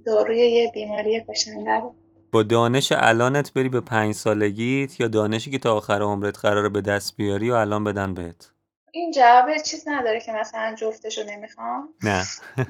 داروی 0.05 0.37
یه 0.37 0.71
بیماری 0.73 1.23
کشنده 1.29 1.71
رو. 1.71 1.95
با 2.31 2.43
دانش 2.43 2.91
الانت 2.95 3.53
بری 3.53 3.69
به 3.69 3.81
پنج 3.81 4.15
سالگیت 4.15 4.99
یا 4.99 5.07
دانشی 5.07 5.51
که 5.51 5.57
تا 5.57 5.77
آخر 5.77 6.01
عمرت 6.01 6.39
قراره 6.39 6.69
به 6.69 6.81
دست 6.81 7.17
بیاری 7.17 7.51
و 7.51 7.53
الان 7.53 7.83
بدن 7.83 8.13
بهت؟ 8.13 8.51
این 8.91 9.11
جواب 9.11 9.57
چیز 9.57 9.83
نداره 9.87 10.19
که 10.19 10.31
مثلا 10.31 10.75
جفتشو 10.75 11.23
نمی‌خوام. 11.23 11.89
نه. 12.03 12.23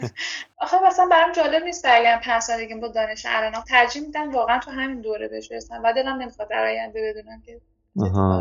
آخه 0.63 0.77
مثلا 0.87 1.07
برام 1.11 1.31
جالب 1.31 1.63
نیست 1.63 1.85
اگر 1.85 2.17
پنج 2.17 2.41
سالگی 2.41 2.75
با 2.75 2.87
دانش 2.87 3.25
الانم 3.29 3.63
ترجیح 3.67 4.01
میدم 4.01 4.31
واقعا 4.31 4.59
تو 4.59 4.71
همین 4.71 5.01
دوره 5.01 5.27
بهش 5.27 5.51
برسم 5.51 5.81
و 5.83 5.93
دلم 5.93 6.21
نمی‌خواد 6.21 6.49
در 6.49 6.65
آینده 6.65 7.13
بدونم 7.13 7.41
که 7.45 7.61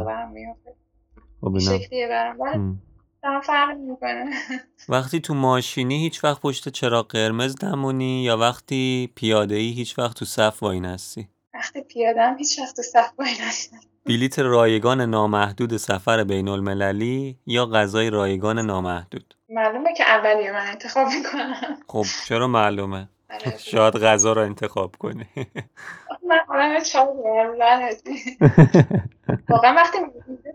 برام 0.06 0.32
میفته. 0.32 0.74
خب. 1.40 1.58
شکلیه 1.58 2.08
برام. 2.08 2.82
فرق 3.42 3.76
می‌کنه. 3.76 4.30
وقتی 4.88 5.20
تو 5.20 5.34
ماشینی 5.34 5.98
هیچ 5.98 6.24
وقت 6.24 6.40
پشت 6.40 6.68
چراغ 6.68 7.06
قرمز 7.08 7.64
نمونی 7.64 8.22
یا 8.22 8.36
وقتی 8.36 9.12
پیاده 9.16 9.54
ای 9.54 9.70
هیچ 9.70 9.98
وقت 9.98 10.16
تو 10.16 10.24
صف 10.24 10.62
وای 10.62 10.80
نستی؟ 10.80 11.28
وقتی 11.54 11.80
پیادم 11.80 12.36
هیچ 12.38 12.58
وقت 12.58 12.76
تو 12.76 12.82
صف 12.82 13.12
وای 13.18 13.30
نستم 13.30 13.80
بلیت 14.08 14.38
رایگان 14.38 15.00
نامحدود 15.00 15.76
سفر 15.76 16.24
بین 16.24 16.48
المللی 16.48 17.38
یا 17.46 17.66
غذای 17.66 18.10
رایگان 18.10 18.58
نامحدود؟ 18.58 19.34
معلومه 19.48 19.94
که 19.94 20.04
اولی 20.04 20.50
من 20.50 20.66
انتخاب 20.66 21.06
می‌کنم. 21.06 21.78
خب 21.88 22.04
چرا 22.26 22.46
معلومه؟ 22.46 23.08
شاید 23.58 23.96
غذا 23.96 24.32
رو 24.32 24.42
انتخاب 24.42 24.96
کنی. 24.98 25.26
من 26.28 26.38
آدم 26.48 26.78
واقعا 29.48 29.74
وقتی 29.74 29.98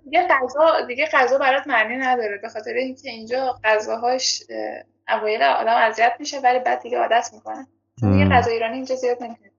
دیگه 0.05 0.27
غذا 0.27 0.86
دیگه 0.88 1.10
غذا 1.13 1.38
برات 1.38 1.67
معنی 1.67 1.98
نداره 1.98 2.39
به 2.41 2.50
خاطر 2.50 2.74
اینکه 2.74 3.10
اینجا 3.10 3.60
غذاهاش 3.63 4.43
اه، 4.50 5.17
اوایل 5.17 5.43
آدم 5.43 5.75
اذیت 5.75 6.13
میشه 6.19 6.39
ولی 6.39 6.60
بعد 6.60 6.81
دیگه 6.81 6.98
عادت 6.98 7.29
می‌کنه. 7.33 7.67
دیگه. 8.01 8.29
غذا 8.29 8.51
ایرانی 8.51 8.75
اینجا 8.75 8.95
زیاد 8.95 9.17
نمی‌تونی. 9.24 9.50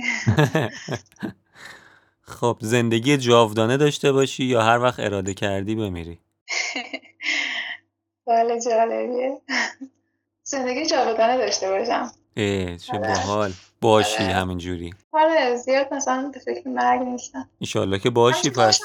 خب 2.30 2.56
زندگی 2.60 3.16
جاودانه 3.16 3.76
داشته 3.76 4.12
باشی 4.12 4.44
یا 4.44 4.62
هر 4.62 4.78
وقت 4.78 5.00
اراده 5.00 5.34
کردی 5.34 5.74
بمیری؟ 5.74 6.18
سوال 8.24 8.60
جالبیه. 8.66 9.40
زندگی 10.42 10.86
جاودانه 10.86 11.36
داشته 11.36 11.68
باشم. 11.70 12.10
اه 12.36 12.76
چه 12.76 12.92
آره. 12.92 13.08
باحال. 13.08 13.52
باشی 13.80 14.22
آره. 14.24 14.32
همینجوری. 14.34 14.94
آره 15.12 15.56
زیاد 15.56 15.94
مثلا 15.94 16.30
به 16.34 16.38
فکر 16.40 16.68
مرگ 16.68 17.00
نیستم. 17.00 17.48
ایشالله 17.58 17.98
که 17.98 18.10
باشی 18.10 18.50
پس. 18.50 18.80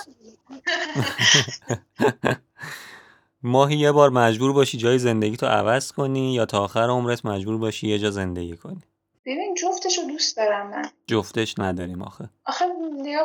ماهی 3.43 3.77
یه 3.77 3.91
بار 3.91 4.09
مجبور 4.09 4.53
باشی 4.53 4.77
جای 4.77 4.99
زندگی 4.99 5.37
تو 5.37 5.45
عوض 5.45 5.91
کنی 5.91 6.33
یا 6.33 6.45
تا 6.45 6.63
آخر 6.63 6.79
عمرت 6.89 7.25
مجبور 7.25 7.57
باشی 7.57 7.87
یه 7.87 7.99
جا 7.99 8.11
زندگی 8.11 8.57
کنی؟ 8.57 8.81
ببین 9.25 9.53
جفتشو 9.53 10.01
دوست 10.01 10.38
دارم 10.38 10.67
من. 10.67 10.86
جفتش 11.08 11.55
نداریم 11.60 12.01
آخه. 12.01 12.29
آخه 12.46 12.65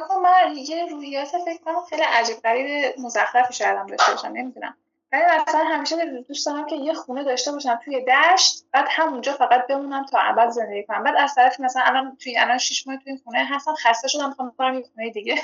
کن 0.08 0.20
من 0.22 0.56
یه 0.56 0.86
روحیات 0.90 1.28
فکر 1.28 1.62
کنم 1.64 1.80
خیلی 1.90 2.02
عجیب 2.02 2.36
غریب 2.36 2.94
مزخرفی 2.98 3.54
شاید 3.54 3.76
هم 3.76 3.86
داشته 3.86 4.12
باشم 4.12 4.28
نمی‌دونم. 4.28 4.76
ولی 5.12 5.22
مثلا 5.22 5.64
همیشه 5.64 5.96
دوست 6.28 6.46
دارم 6.46 6.66
که 6.66 6.76
یه 6.76 6.94
خونه 6.94 7.24
داشته 7.24 7.52
باشم 7.52 7.80
توی 7.84 8.04
دشت 8.04 8.64
بعد 8.72 8.86
همونجا 8.90 9.32
فقط 9.32 9.66
بمونم 9.66 10.06
تا 10.06 10.18
ابد 10.18 10.50
زندگی 10.50 10.82
کنم. 10.82 11.04
بعد 11.04 11.14
از 11.18 11.34
طرفی 11.34 11.62
مثلا 11.62 11.82
الان 11.86 12.16
توی 12.16 12.38
الان 12.38 12.58
شش 12.58 12.86
ماه 12.86 12.96
توی 12.96 13.12
این 13.12 13.20
خونه 13.24 13.44
هستم 13.44 13.74
خسته 13.74 14.08
شدم 14.08 14.28
می‌خوام 14.28 14.52
برم 14.58 14.74
یه 14.74 14.84
خونه 14.94 15.10
دیگه. 15.10 15.34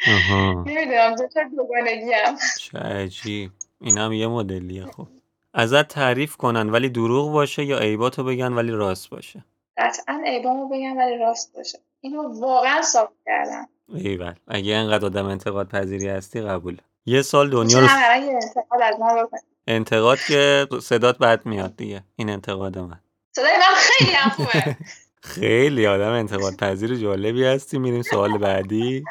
نمی‌دونم 0.66 1.14
دو 1.14 1.28
تا 1.28 1.40
دوگانگی 1.56 2.12
هم 2.12 2.36
چه 2.60 2.78
عجیب. 2.78 3.50
اینم 3.80 4.12
یه 4.12 4.26
مدلیه 4.26 4.86
خب. 4.86 5.06
ازت 5.54 5.88
تعریف 5.88 6.36
کنن 6.36 6.70
ولی 6.70 6.88
دروغ 6.88 7.32
باشه 7.32 7.64
یا 7.64 7.78
عیباتو 7.78 8.24
بگن 8.24 8.52
ولی 8.52 8.70
راست 8.70 9.10
باشه. 9.10 9.44
قطعا 9.78 10.22
عیبامو 10.26 10.68
بگم 10.68 10.96
ولی 10.96 11.18
راست 11.18 11.56
باشه. 11.56 11.78
اینو 12.00 12.40
واقعا 12.40 12.82
صاف 12.82 13.08
کردم. 13.26 13.68
ایول. 13.88 14.34
اگه 14.48 14.74
انقدر 14.74 15.06
آدم 15.06 15.26
انتقاد 15.26 15.68
پذیری 15.68 16.08
هستی 16.08 16.40
قبول 16.40 16.76
یه 17.06 17.22
سال 17.22 17.50
دنیا 17.50 17.78
رو 17.78 17.86
انتقاد 17.86 18.82
از 18.82 19.00
من 19.00 19.24
بکنی 19.24 19.40
انتقاد 19.66 20.18
که 20.28 20.66
صدات 20.82 21.18
بد 21.18 21.46
میاد 21.46 21.76
دیگه. 21.76 22.04
این 22.16 22.30
انتقاد 22.30 22.78
من. 22.78 23.00
صدای 23.36 23.56
من 23.56 23.74
خیلی 23.76 24.12
هم 24.12 24.30
خوبه. 24.30 24.76
خیلی 25.34 25.86
آدم 25.86 26.12
انتقاد 26.12 26.56
پذیر 26.56 26.94
جالبی 26.94 27.44
هستی. 27.44 27.78
میریم 27.78 28.02
سوال 28.02 28.38
بعدی. 28.38 29.04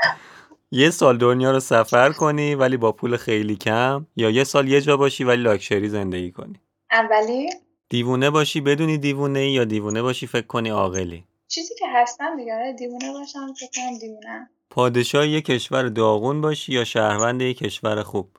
یه 0.72 0.90
سال 0.90 1.18
دنیا 1.18 1.52
رو 1.52 1.60
سفر 1.60 2.12
کنی 2.12 2.56
ولی 2.56 2.78
با 2.78 2.92
پول 2.92 3.18
خیلی 3.18 3.56
کم 3.56 4.08
یا 4.16 4.30
یه 4.30 4.44
سال 4.44 4.68
یه 4.68 4.82
جا 4.82 4.98
باشی 4.98 5.24
ولی 5.24 5.44
لاکچری 5.44 5.90
زندگی 5.90 6.32
کنی؟ 6.32 6.62
اولی 6.92 7.50
دیوونه 7.90 8.30
باشی 8.30 8.62
بدونی 8.62 8.98
دیوونه 8.98 9.40
ای 9.40 9.52
یا 9.52 9.64
دیوونه 9.64 10.02
باشی 10.02 10.28
فکر 10.28 10.48
کنی 10.48 10.70
عاقلی. 10.70 11.24
چیزی 11.48 11.76
که 11.80 11.86
هستم 11.94 12.38
دیگه 12.38 12.56
آره 12.56 12.74
دیوونه 12.74 13.12
باشم 13.14 13.54
فکر 13.54 13.70
کنم 13.76 13.98
دیوونه. 13.98 14.50
پادشاه 14.70 15.28
یه 15.28 15.42
کشور 15.42 15.88
داغون 15.90 16.42
باشی 16.42 16.74
یا 16.74 16.84
شهروند 16.84 17.42
یه 17.42 17.54
کشور 17.54 18.04
خوب؟ 18.04 18.30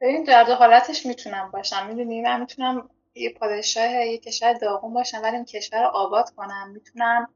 ببین 0.00 0.24
در 0.24 0.44
دو 0.44 0.54
حالتش 0.54 1.06
می‌تونم 1.06 1.50
باشم. 1.52 1.86
می‌دونی 1.86 2.20
من 2.20 2.40
می‌تونم 2.40 2.88
یه 3.14 3.30
پادشاه 3.30 3.90
یه 3.90 4.18
کشور 4.18 4.52
داغون 4.52 4.94
باشم 4.94 5.20
ولی 5.22 5.36
این 5.36 5.44
کشور 5.44 5.82
رو 5.82 5.88
آباد 5.88 6.30
کنم. 6.36 6.70
می‌تونم 6.74 7.28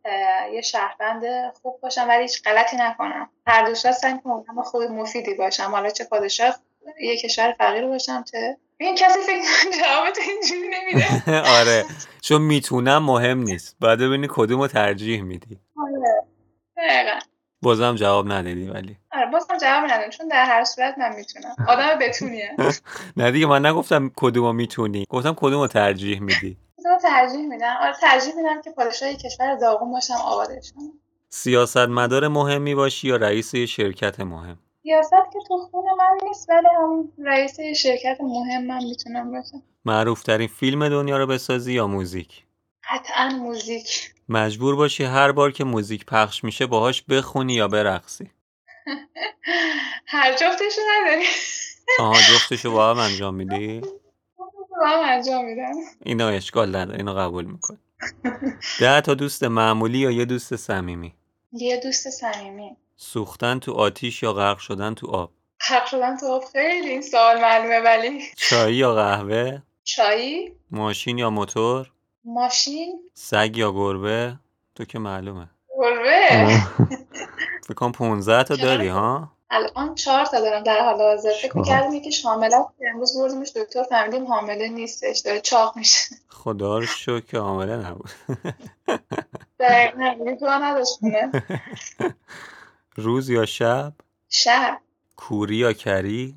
یه 0.55 0.61
شهروند 0.61 1.23
خوب 1.63 1.81
باشم 1.83 2.09
ولی 2.09 2.23
هیچ 2.23 2.43
غلطی 2.43 2.77
نکنم. 2.77 3.31
هر 3.47 3.69
دو 3.69 3.75
سعی 3.75 4.15
آدم 4.25 4.63
خوب 4.63 4.83
مفیدی 4.83 5.35
باشم. 5.35 5.71
حالا 5.71 5.91
چه 5.91 6.05
پادشاه 6.05 6.57
یه 7.01 7.17
کشور 7.17 7.53
فقیر 7.59 7.87
باشم 7.87 8.25
چه 8.33 8.57
این 8.81 8.95
کسی 8.95 9.19
فکر 9.27 9.71
جواب 9.83 10.11
تو 10.11 10.21
اینجوری 10.21 10.69
نمیده. 10.69 11.23
آره. 11.61 11.85
چون 12.21 12.43
می‌تونم 12.43 13.03
مهم 13.03 13.39
نیست. 13.39 13.77
باید 13.81 13.99
ببینی 13.99 14.27
کدوم 14.31 14.61
رو 14.61 14.67
ترجیح 14.67 15.23
میدی. 15.23 15.61
آره. 15.77 17.19
بازم 17.63 17.95
جواب 17.95 18.33
ندادی 18.33 18.69
ولی. 18.69 18.97
آره 19.13 19.27
بازم 19.33 19.59
جواب 19.59 19.85
ندادم. 19.85 20.11
چون 20.11 20.29
در 20.29 20.45
هر 20.45 20.65
صورت 20.65 20.99
من 20.99 21.17
می‌تونم. 21.17 21.55
آدم 21.69 21.99
بتونیه. 22.01 22.57
نه 23.17 23.31
دیگه 23.31 23.47
من 23.47 23.67
نگفتم 23.67 24.13
کدوم 24.17 24.45
رو 24.45 24.53
می‌تونی. 24.53 25.05
گفتم 25.09 25.35
کدوم 25.37 25.61
رو 25.61 25.67
ترجیح 25.67 26.21
میدی. 26.21 26.57
بازم 26.77 27.09
ترجیح 27.09 27.47
میدم؟ 27.47 27.77
آره 27.81 27.93
ترجیح 28.01 28.35
میدم 28.37 28.63
که 28.63 28.71
پادشاه 28.71 29.09
یه 29.09 29.17
کشور 29.17 29.57
داغون 29.57 29.91
باشم 29.93 30.15
آبادش 30.15 30.73
سیاست 31.29 31.77
مدار 31.77 32.29
مهمی 32.29 32.75
باشی 32.75 33.09
یا 33.09 33.17
رئیس 33.17 33.57
شرکت 33.57 34.21
مهم؟ 34.21 34.59
سیاست 34.89 35.33
که 35.33 35.39
تو 35.49 35.59
خون 35.71 35.85
من 35.99 36.29
نیست 36.29 36.49
ولی 36.49 36.67
هم 36.67 37.13
رئیس 37.19 37.61
شرکت 37.61 38.19
مهم 38.21 38.65
من 38.65 38.85
می‌تونم 38.85 39.31
باشم 39.31 39.63
معروف 39.85 40.23
ترین 40.23 40.49
فیلم 40.49 40.89
دنیا 40.89 41.19
رو 41.19 41.27
بسازی 41.27 41.73
یا 41.73 41.87
موزیک؟ 41.87 42.45
قطعا 42.91 43.29
موزیک. 43.29 44.15
مجبور 44.29 44.77
باشی 44.77 45.05
هر 45.05 45.33
بار 45.33 45.53
که 45.53 45.65
موزیک 45.65 46.07
پخش 46.07 46.45
میشه 46.45 46.67
باهاش 46.67 47.03
بخونی 47.03 47.55
یا 47.55 47.69
برقصی. 47.69 48.31
هر 50.07 50.33
جفتشو 50.33 50.81
نداری. 50.91 51.25
آها 51.99 52.21
جفتشو 52.21 52.73
با 52.73 52.91
هم 52.91 52.99
انجام 52.99 53.35
میدی؟ 53.35 53.83
هم 54.87 55.01
انجام 55.05 55.45
میدم. 55.45 55.73
اینا 56.05 56.29
اشکال 56.29 56.77
نداره 56.77 56.99
اینو 56.99 57.15
قبول 57.15 57.45
میکن 57.45 57.79
ده 58.81 59.01
تا 59.01 59.15
دوست 59.15 59.45
معمولی 59.45 59.99
یا 59.99 60.11
یه 60.11 60.25
دوست 60.25 60.57
صمیمی؟ 60.57 61.15
یه 61.53 61.81
دوست 61.81 62.11
صمیمی. 62.11 62.77
سوختن 63.01 63.59
تو 63.59 63.73
آتیش 63.73 64.23
یا 64.23 64.33
غرق 64.33 64.59
شدن 64.59 64.95
تو 64.95 65.07
آب؟ 65.07 65.31
حق 65.61 65.87
شدن 65.87 66.17
تو 66.17 66.27
آب 66.27 66.45
خیلی 66.53 66.89
این 66.89 67.03
سوال 67.03 67.41
معلومه 67.41 67.81
ولی 67.81 68.21
چای 68.37 68.75
یا 68.75 68.95
قهوه؟ 68.95 69.59
چایی 69.85 70.53
ماشین 70.71 71.19
یا 71.19 71.31
موتور؟ 71.31 71.91
ماشین. 72.25 73.01
سگ 73.15 73.57
یا 73.57 73.73
گربه؟ 73.73 74.37
تو 74.75 74.85
که 74.85 74.99
معلومه. 74.99 75.49
گربه. 75.79 76.61
فکر 77.67 77.75
کنم 77.75 77.93
15 77.93 78.45
تا 78.45 78.57
داری 78.57 78.89
ها؟ 78.89 79.33
الان 79.51 79.95
چهار 79.95 80.25
تا 80.25 80.41
دارم 80.41 80.63
در 80.63 80.81
حال 80.81 81.01
حاضر. 81.01 81.33
فکر. 81.43 81.59
می‌کردم 81.59 81.93
یکیش 81.93 82.25
حامله 82.25 82.57
که 82.79 82.85
امروز 82.95 83.19
بردیمش 83.19 83.53
دکتر 83.57 83.83
فهمیدیم 83.83 84.27
حامله 84.27 84.69
نیستش. 84.69 85.19
داره 85.19 85.41
چاق 85.41 85.77
میشه. 85.77 86.15
خدا 86.29 86.79
رو 86.79 86.87
شکر 86.87 87.21
که 87.21 87.39
عامله 87.39 87.77
نبود. 87.77 88.11
دقیقا 89.61 90.15
دیگه 90.19 90.37
تو 90.37 90.47
نداشت 90.47 90.99
روز 92.99 93.31
یا 93.31 93.47
شب؟ 93.47 93.93
شب. 94.29 94.79
کوری 95.17 95.57
یا 95.57 95.73
کری؟ 95.73 96.35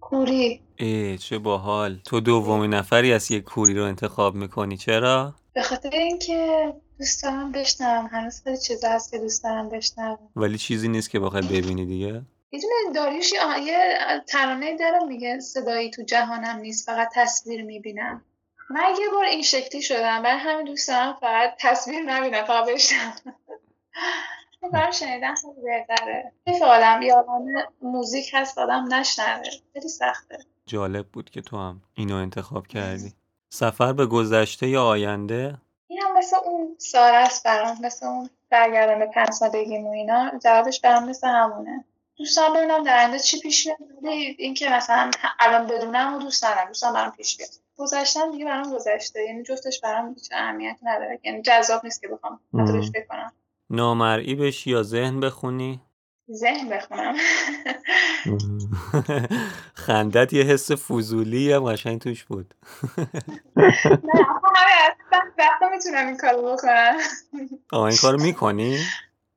کوری. 0.00 0.60
ای 0.76 1.18
چه 1.18 1.38
باحال. 1.38 2.00
تو 2.04 2.20
دومین 2.20 2.74
نفری 2.74 3.12
از 3.12 3.30
یک 3.30 3.44
کوری 3.44 3.74
رو 3.74 3.84
انتخاب 3.84 4.34
می‌کنی. 4.34 4.76
چرا؟ 4.76 5.34
به 5.52 5.62
خاطر 5.62 5.90
اینکه 5.90 6.72
دوست 6.98 7.22
دارم 7.22 7.52
بشنوم. 7.52 8.06
هنوز 8.12 8.42
خیلی 8.44 8.58
چیزا 8.58 8.88
هست 8.88 9.10
که 9.10 9.18
دوست 9.18 9.44
دارم 9.44 9.68
بشنوم. 9.68 10.18
ولی 10.36 10.58
چیزی 10.58 10.88
نیست 10.88 11.10
که 11.10 11.20
بخوای 11.20 11.42
ببینی 11.42 11.86
دیگه؟ 11.86 12.22
می‌دونه 12.52 12.74
داریوش 12.94 13.32
یه 13.66 13.98
ترانه 14.26 14.76
داره 14.76 14.98
میگه. 15.08 15.40
صدایی 15.40 15.90
تو 15.90 16.02
جهانم 16.02 16.58
نیست 16.58 16.86
فقط 16.86 17.08
تصویر 17.14 17.62
می‌بینم. 17.62 18.22
من 18.70 18.94
یه 19.00 19.08
بار 19.12 19.24
این 19.24 19.42
شکلی 19.42 19.82
شدم. 19.82 20.22
برای 20.22 20.38
همین 20.38 20.64
دوست 20.64 20.88
دارم 20.88 21.16
فقط 21.20 21.54
تصویر 21.60 22.02
نبینم 22.02 22.44
فقط 22.44 22.68
بشنوم. 22.68 23.12
برای 24.72 24.92
شنیدن 24.92 25.34
خیلی 25.34 25.60
بهتره. 25.64 26.32
کیف 26.44 26.62
آدم 26.62 27.00
آدم 27.10 27.44
موزیک 27.82 28.30
هست 28.34 28.58
آدم 28.58 28.94
نشنوه. 28.94 29.42
خیلی 29.72 29.88
سخته. 29.88 30.38
جالب 30.66 31.06
بود 31.06 31.30
که 31.30 31.40
تو 31.40 31.56
هم 31.56 31.82
اینو 31.94 32.16
انتخاب 32.16 32.66
کردی. 32.66 33.14
سفر 33.48 33.92
به 33.92 34.06
گذشته 34.06 34.68
یا 34.68 34.84
آینده؟ 34.84 35.54
این 35.86 36.02
هم 36.02 36.18
مثل 36.18 36.36
اون 36.44 36.74
ساره 36.78 37.16
است 37.16 37.44
برام 37.44 37.76
مثل 37.82 38.06
اون 38.06 38.30
برگردم 38.50 38.98
به 38.98 39.06
پنج 39.06 39.28
و 39.42 39.56
اینا 39.88 40.32
جوابش 40.44 40.80
برام 40.80 41.08
مثل 41.08 41.28
همونه. 41.28 41.84
دوست 42.16 42.36
دارم 42.36 42.54
ببینم 42.54 42.84
در 42.84 42.98
آینده 42.98 43.18
چی 43.18 43.40
پیش 43.40 43.66
میاد 43.66 43.78
ولی 44.02 44.36
اینکه 44.38 44.68
مثلا 44.68 45.10
الان 45.38 45.66
بدونم 45.66 46.14
و 46.14 46.18
دوست 46.18 46.44
ندارم 46.44 46.68
دوست 46.68 46.82
دارم 46.82 46.94
برام 46.94 47.10
پیش 47.10 47.36
بیاد. 47.36 47.50
گذشتم 47.76 48.30
دیگه 48.32 48.44
برام 48.44 48.74
گذشته 48.74 49.24
یعنی 49.24 49.42
جفتش 49.42 49.80
برام 49.80 50.14
هیچ 50.14 50.28
اهمیتی 50.32 50.86
نداره. 50.86 51.20
یعنی 51.22 51.42
جذاب 51.42 51.84
نیست 51.84 52.00
که 52.00 52.08
بخوام 52.08 52.40
حتی 52.58 52.72
بهش 52.72 52.90
فکر 52.90 53.06
کنم. 53.06 53.32
نامرئی 53.70 54.34
بشی 54.34 54.70
یا 54.70 54.82
ذهن 54.82 55.20
بخونی؟ 55.20 55.80
ذهن 56.30 56.68
بخونم. 56.68 57.14
خندت 59.86 60.32
یه 60.32 60.44
حس 60.44 60.72
فضولی 60.72 61.52
هم 61.52 61.64
قشنگ 61.64 62.00
توش 62.00 62.24
بود. 62.24 62.54
نه 63.56 63.72
همه 64.14 64.96
وقتا 65.38 65.68
می‌تونم 65.70 66.06
این 66.06 66.16
کارو 66.16 66.52
بکنم. 66.52 66.96
آه 67.72 67.82
این 67.82 67.96
کارو 68.02 68.20
می‌کنی؟ 68.22 68.78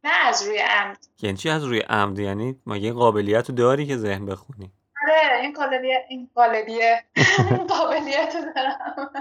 نه 0.03 0.27
از 0.27 0.47
روی 0.47 0.57
عمد. 0.57 0.97
یعنی 1.21 1.37
چی 1.37 1.49
از 1.49 1.63
روی 1.63 1.79
عمد؟ 1.79 2.19
یعنی 2.19 2.61
مگه 2.65 2.85
این 2.85 2.93
قابلیت 2.93 3.49
رو 3.49 3.55
داری 3.55 3.87
که 3.87 3.97
ذهن 3.97 4.25
بخونی؟ 4.25 4.71
آره 5.03 5.41
این 5.41 5.53
قالبیه 5.53 6.05
این 6.09 6.29
قابلیت 7.69 8.35
رو 8.35 8.53
دارم. 8.55 9.11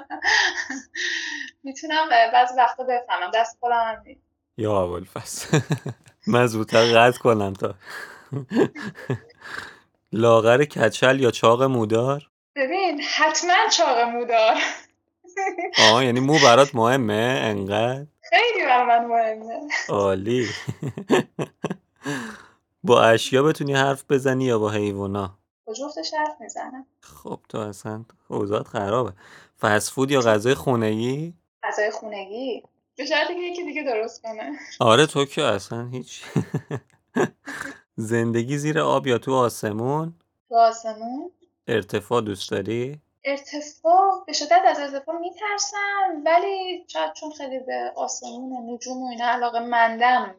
می‌تونم 1.64 2.08
بعضی 2.32 2.54
وقتا 2.58 2.84
بفهمم 2.84 3.30
دست 3.34 3.56
خودم 3.60 3.76
هم 3.76 4.16
یا 4.56 4.82
ابوالفضل. 4.82 5.60
من 6.26 6.46
زودتر 6.46 6.84
قطع 6.84 7.18
کنم 7.18 7.52
تا. 7.52 7.74
لاغر 10.12 10.64
کچل 10.64 11.20
یا 11.20 11.30
چاق 11.30 11.62
مودار؟ 11.62 12.30
ببین 12.56 13.00
حتما 13.00 13.68
چاق 13.72 13.98
مودار. 13.98 14.54
آه 15.78 16.04
یعنی 16.04 16.20
مو 16.20 16.38
برات 16.38 16.74
مهمه؟ 16.74 17.40
انقدر؟ 17.42 18.06
خیلی 18.30 18.66
برای 18.66 18.86
من 18.86 19.06
مهمه. 19.06 19.68
عالی. 19.88 20.46
با 22.82 23.04
اشیا 23.04 23.42
بتونی 23.42 23.74
حرف 23.74 24.04
بزنی 24.08 24.44
یا 24.44 24.58
با 24.58 24.70
حیوونا 24.70 25.38
با 25.66 25.72
جفتش 25.72 26.14
حرف 26.14 26.40
می‌زنم. 26.40 26.86
خب 27.00 27.40
تو 27.48 27.58
اصلا 27.58 28.04
اوضاعت 28.28 28.68
خرابه. 28.68 29.12
فست 29.60 29.90
فود 29.90 30.10
یا 30.10 30.20
غذای 30.20 30.54
خونگی 30.54 31.34
غذای 31.62 31.90
خونگی 31.90 32.62
به 32.96 33.06
شرطی 33.06 33.34
که 33.34 33.40
یکی 33.40 33.64
دیگه 33.64 33.82
درست 33.82 34.22
کنه. 34.22 34.52
آره 34.80 35.06
تو 35.06 35.24
که 35.24 35.42
اصلا 35.42 35.88
هیچ. 35.92 36.22
زندگی 37.96 38.58
زیر 38.58 38.80
آب 38.80 39.06
یا 39.06 39.18
تو 39.18 39.34
آسمون؟ 39.34 40.14
تو 40.48 40.56
آسمون. 40.56 41.30
ارتفاع 41.68 42.20
دوست 42.20 42.50
داری؟ 42.50 43.00
ارتفاع 43.24 44.24
به 44.26 44.32
شدت 44.32 44.62
از 44.66 44.80
ارتفاع 44.80 45.18
میترسم 45.18 46.22
ولی 46.24 46.84
شاید 46.88 47.12
چون 47.12 47.30
خیلی 47.30 47.58
به 47.58 47.92
آسمون 47.96 48.52
و 48.52 48.74
نجوم 48.74 49.02
و 49.02 49.06
اینا 49.06 49.26
علاقه 49.26 49.60
مندم 49.60 50.34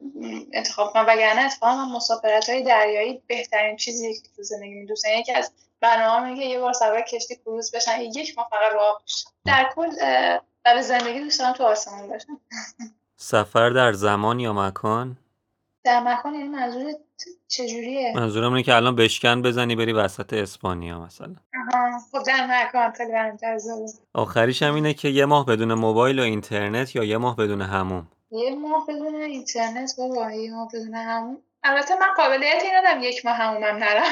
انتخاب 0.53 0.93
کنم 0.93 1.05
وگرنه 1.07 1.41
اتفاقا 1.41 1.75
من 1.75 1.91
مسافرت 1.95 2.49
های 2.49 2.63
دریایی 2.63 3.21
بهترین 3.27 3.75
چیزی 3.75 4.13
که 4.13 4.29
تو 4.35 4.43
زندگی 4.43 4.73
می 4.73 4.85
دوست 4.85 5.05
یکی 5.19 5.31
از 5.31 5.51
برنامه 5.81 6.35
که 6.35 6.45
یه 6.45 6.59
بار 6.59 6.73
سوار 6.73 7.01
کشتی 7.01 7.35
کروز 7.35 7.71
بشن 7.71 8.01
یک 8.01 8.37
ماه 8.37 8.47
فقط 8.51 8.73
رو 8.73 8.79
آب 8.79 9.01
در 9.45 9.69
کل 9.75 9.89
برای 10.67 10.83
زندگی 10.83 11.19
دوست 11.19 11.39
دارم 11.39 11.53
تو 11.53 11.63
آسمون 11.63 12.07
باشم. 12.09 12.39
سفر 13.15 13.69
در 13.69 13.93
زمان 13.93 14.39
یا 14.39 14.53
مکان؟ 14.53 15.17
در 15.83 15.99
مکان 15.99 16.33
یعنی 16.33 16.47
منظور 16.47 16.93
چجوریه؟ 17.47 18.13
منظورم 18.15 18.53
اینه 18.53 18.63
که 18.63 18.75
الان 18.75 18.95
بشکن 18.95 19.41
بزنی 19.41 19.75
بری 19.75 19.93
وسط 19.93 20.33
اسپانیا 20.33 20.99
مثلا. 20.99 21.35
آها 21.73 21.99
خب 22.11 22.23
در 22.27 22.47
مکان 22.49 22.91
خیلی 22.91 23.13
آخریش 24.13 24.63
هم 24.63 24.75
اینه 24.75 24.93
که 24.93 25.07
یه 25.07 25.25
ماه 25.25 25.45
بدون 25.45 25.73
موبایل 25.73 26.19
و 26.19 26.23
اینترنت 26.23 26.95
یا 26.95 27.03
یه 27.03 27.17
ماه 27.17 27.35
بدون 27.35 27.61
هموم؟ 27.61 28.07
یه 28.31 28.55
ماه 28.55 28.85
بدون 28.87 29.15
اینترنت 29.15 29.91
بابا 29.97 30.31
یه 30.31 30.51
ماه 30.51 30.67
بدون 30.73 30.95
همون 30.95 31.37
البته 31.63 31.95
من 31.95 32.13
قابلیت 32.17 32.63
این 32.63 32.75
ندارم 32.75 33.03
یک 33.03 33.25
ماه 33.25 33.35
همومم 33.35 33.77
نرم. 33.77 34.03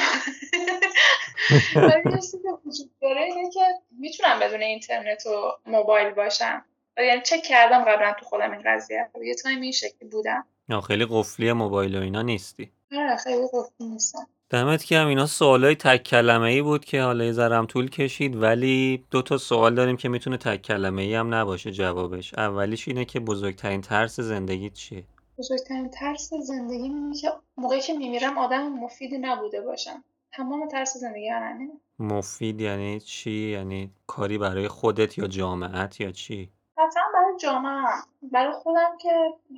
ولی 1.76 2.14
یه 2.14 2.16
چیزی 2.16 2.38
که 2.38 2.48
وجود 2.66 2.90
داره 3.02 3.22
اینه 3.22 3.50
که 3.50 3.60
می‌تونم 3.98 4.40
بدون 4.40 4.62
اینترنت 4.62 5.26
و 5.26 5.52
موبایل 5.66 6.10
باشم. 6.10 6.64
یعنی 6.98 7.20
چک 7.20 7.42
کردم 7.42 7.84
قبلا 7.84 8.14
تو 8.20 8.26
خودم 8.26 8.52
این 8.52 8.62
قضیه 8.66 9.08
یه 9.24 9.34
time 9.34 9.60
این 9.60 9.72
شکلی 9.72 10.08
بودم. 10.08 10.46
خیلی 10.86 11.06
قفلی 11.10 11.52
موبایل 11.52 11.98
و 11.98 12.00
اینا 12.00 12.22
نیستی. 12.22 12.70
آره 12.92 13.16
خیلی 13.16 13.42
قفلی 13.52 13.86
نیستم. 13.86 14.26
دمت 14.50 14.84
گرم. 14.84 15.08
اینا 15.08 15.26
سوالای 15.26 15.74
تک 15.74 16.02
کلمه 16.02 16.48
ای 16.48 16.62
بود 16.62 16.84
که 16.84 17.02
حالا 17.02 17.24
یه 17.24 17.66
طول 17.66 17.90
کشید 17.90 18.36
ولی 18.36 19.04
دو 19.10 19.22
تا 19.22 19.38
سوال 19.38 19.74
داریم 19.74 19.96
که 19.96 20.08
می‌تونه 20.08 20.36
تک 20.36 20.62
کلمه 20.62 21.02
ای 21.02 21.14
هم 21.14 21.34
نباشه 21.34 21.72
جوابش. 21.72 22.34
اولیش 22.34 22.88
اینه 22.88 23.04
که 23.04 23.20
بزرگترین 23.20 23.80
ترس 23.80 24.20
زندگیت 24.20 24.72
چیه؟ 24.72 25.04
بزرگترین 25.38 25.90
ترس 25.90 26.30
زندگی 26.42 26.82
اینه 26.82 27.16
که 27.20 27.28
موقعی 27.56 27.80
که 27.80 27.92
میمیرم 27.92 28.38
آدم 28.38 28.68
مفیدی 28.68 29.18
نبوده 29.18 29.60
باشم. 29.60 30.04
تمام 30.32 30.68
ترس 30.68 30.96
زندگی 30.96 31.28
همینه 31.28 31.72
مفید 31.98 32.60
یعنی 32.60 33.00
چی؟ 33.00 33.30
یعنی 33.30 33.90
کاری 34.06 34.38
برای 34.38 34.68
خودت 34.68 35.18
یا 35.18 35.26
جامعت 35.26 36.00
یا 36.00 36.12
چی؟ 36.12 36.50
قطعا 36.78 37.02
برای 37.14 37.36
جامعه. 37.38 37.84
برای 38.22 38.52
خودم 38.52 38.96
که 39.00 39.10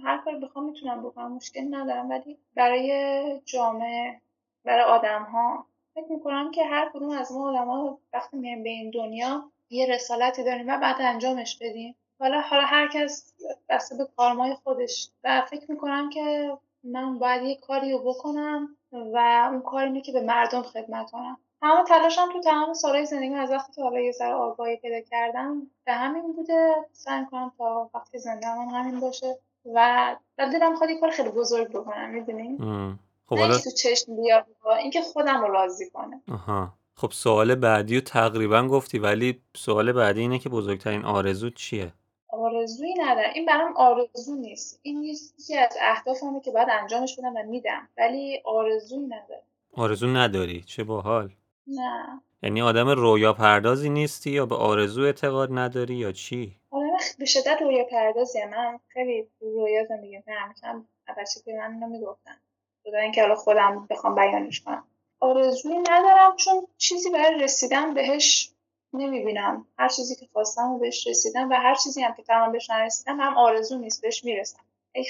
هر 0.04 0.18
کاری 0.18 0.40
بخوام 0.40 0.64
می‌تونم 0.64 1.02
بکنم 1.02 1.32
مشکل 1.32 1.74
ندارم. 1.74 2.10
ولی 2.10 2.38
برای 2.54 3.40
جامعه 3.44 4.20
برای 4.64 4.84
آدم 4.84 5.22
ها 5.22 5.66
فکر 5.94 6.12
می‌کنم 6.12 6.50
که 6.50 6.64
هر 6.64 6.90
کدوم 6.94 7.10
از 7.10 7.32
ما 7.32 7.50
آدم 7.50 7.68
ها 7.68 7.98
وقتی 8.12 8.36
میایم 8.36 8.62
به 8.62 8.70
این 8.70 8.90
دنیا 8.90 9.50
یه 9.70 9.86
رسالتی 9.86 10.44
داریم 10.44 10.68
و 10.68 10.78
بعد 10.78 10.96
انجامش 11.00 11.58
بدیم. 11.60 11.94
حالا 12.20 12.40
حالا 12.40 12.62
هر 12.62 12.88
کس 12.88 13.34
بسته 13.68 13.96
به 13.96 14.08
کارمای 14.16 14.54
خودش. 14.54 15.10
و 15.24 15.46
فکر 15.50 15.70
می‌کنم 15.70 16.10
که 16.10 16.56
من 16.84 17.18
باید 17.18 17.42
یه 17.42 17.56
کاری 17.56 17.92
رو 17.92 17.98
بکنم 17.98 18.76
و 18.92 19.48
اون 19.52 19.62
کار 19.62 19.84
اینه 19.84 20.00
که 20.00 20.12
به 20.12 20.20
مردم 20.20 20.62
خدمت 20.62 21.10
کنم. 21.10 21.38
تمام 21.60 21.84
تلاشم 21.84 22.32
تو 22.32 22.40
تمام 22.40 22.74
سالهای 22.74 23.06
زندگی 23.06 23.34
از 23.34 23.50
وقتی 23.50 23.72
که 23.72 23.82
حالا 23.82 24.00
یه 24.00 24.12
ذره 24.12 24.32
آگاهی 24.32 24.76
پیدا 24.76 25.00
کردم 25.10 25.62
به 25.84 25.92
همین 25.92 26.32
بوده. 26.32 26.74
سعی 26.92 27.24
کنم 27.30 27.52
تا 27.58 27.90
وقتی 27.94 28.18
زنده 28.18 28.46
هم 28.46 28.58
همین 28.58 29.00
باشه 29.00 29.38
و 29.74 30.16
دلم 30.38 30.74
خواهد 30.74 30.90
یه 30.90 31.00
کار 31.00 31.10
خیلی 31.10 31.28
بزرگ 31.28 31.68
بکنم 31.68 32.10
می‌دونی؟ 32.10 32.56
ام. 32.60 32.98
خب 33.26 33.38
حالا 33.38 33.58
تو 33.58 33.70
چشم 33.70 34.16
بیاد 34.16 34.46
اینکه 34.80 35.02
خودم 35.02 35.40
رو 35.40 35.52
راضی 35.52 35.90
کنه 35.90 36.22
آها. 36.32 36.72
خب 36.96 37.10
سوال 37.10 37.54
بعدی 37.54 37.94
رو 37.94 38.00
تقریبا 38.00 38.68
گفتی 38.68 38.98
ولی 38.98 39.42
سوال 39.56 39.92
بعدی 39.92 40.20
اینه 40.20 40.38
که 40.38 40.48
بزرگترین 40.48 41.04
آرزو 41.04 41.50
چیه؟ 41.50 41.92
آرزویی 42.28 42.94
ندارم. 42.94 43.30
این 43.34 43.46
برام 43.46 43.76
آرزو 43.76 44.36
نیست. 44.36 44.80
این 44.82 45.02
یکی 45.02 45.56
از 45.56 45.76
اهدافمه 45.80 46.40
که 46.40 46.50
باید 46.50 46.68
انجامش 46.70 47.16
بدم 47.18 47.36
و 47.36 47.42
میدم. 47.42 47.88
ولی 47.98 48.42
آرزویی 48.44 49.06
ندارم. 49.06 49.42
آرزو 49.76 50.06
نداری؟ 50.06 50.62
چه 50.66 50.84
باحال. 50.84 51.30
نه. 51.66 52.20
یعنی 52.42 52.62
آدم 52.62 52.88
رویا 52.88 53.32
پردازی 53.32 53.88
نیستی 53.88 54.30
یا 54.30 54.46
به 54.46 54.54
آرزو 54.54 55.02
اعتقاد 55.02 55.48
نداری 55.52 55.94
یا 55.94 56.12
چی؟ 56.12 56.56
آدم 56.70 56.96
به 57.18 57.24
شدت 57.24 57.58
رویا 57.62 57.84
پردازیه 57.84 58.46
من 58.46 58.80
خیلی 58.88 59.28
رویا 59.40 59.84
زندگی 59.84 60.16
می‌کنم 60.16 60.34
همیشه 60.36 60.84
بچه 61.18 61.40
که 61.44 61.52
من 61.52 61.72
اینو 61.72 61.86
می‌گفتن 61.86 62.36
خدا 62.84 62.98
اینکه 62.98 63.22
حالا 63.22 63.34
خودم 63.34 63.86
بخوام 63.90 64.14
بیانش 64.14 64.60
کنم. 64.60 64.84
آرزویی 65.20 65.78
ندارم 65.78 66.36
چون 66.36 66.66
چیزی 66.78 67.10
برای 67.10 67.42
رسیدن 67.42 67.94
بهش 67.94 68.50
نمی‌بینم. 68.92 69.66
هر 69.78 69.88
چیزی 69.88 70.16
که 70.16 70.28
خواستم 70.32 70.70
و 70.70 70.78
بهش 70.78 71.06
رسیدم 71.06 71.50
و 71.50 71.54
هر 71.54 71.74
چیزی 71.74 72.02
هم 72.02 72.14
که 72.14 72.22
تمام 72.22 72.52
بهش 72.52 72.70
نرسیدم 72.70 73.20
هم 73.20 73.36
آرزو 73.38 73.78
نیست 73.78 74.02
بهش 74.02 74.24
می‌رسم. 74.24 74.58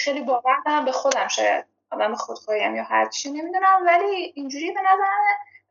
خیلی 0.05 0.21
باور 0.21 0.57
دارم 0.67 0.85
به 0.85 0.93
خودم 0.93 1.29
شاید. 1.29 1.65
آدم 1.91 2.15
خودخواهیم 2.15 2.77
یا 2.77 2.83
هر 2.83 3.09
چی 3.09 3.31
نمی‌دونم 3.31 3.87
ولی 3.87 4.33
اینجوری 4.35 4.71
به 4.71 4.81
نظرم 4.81 5.21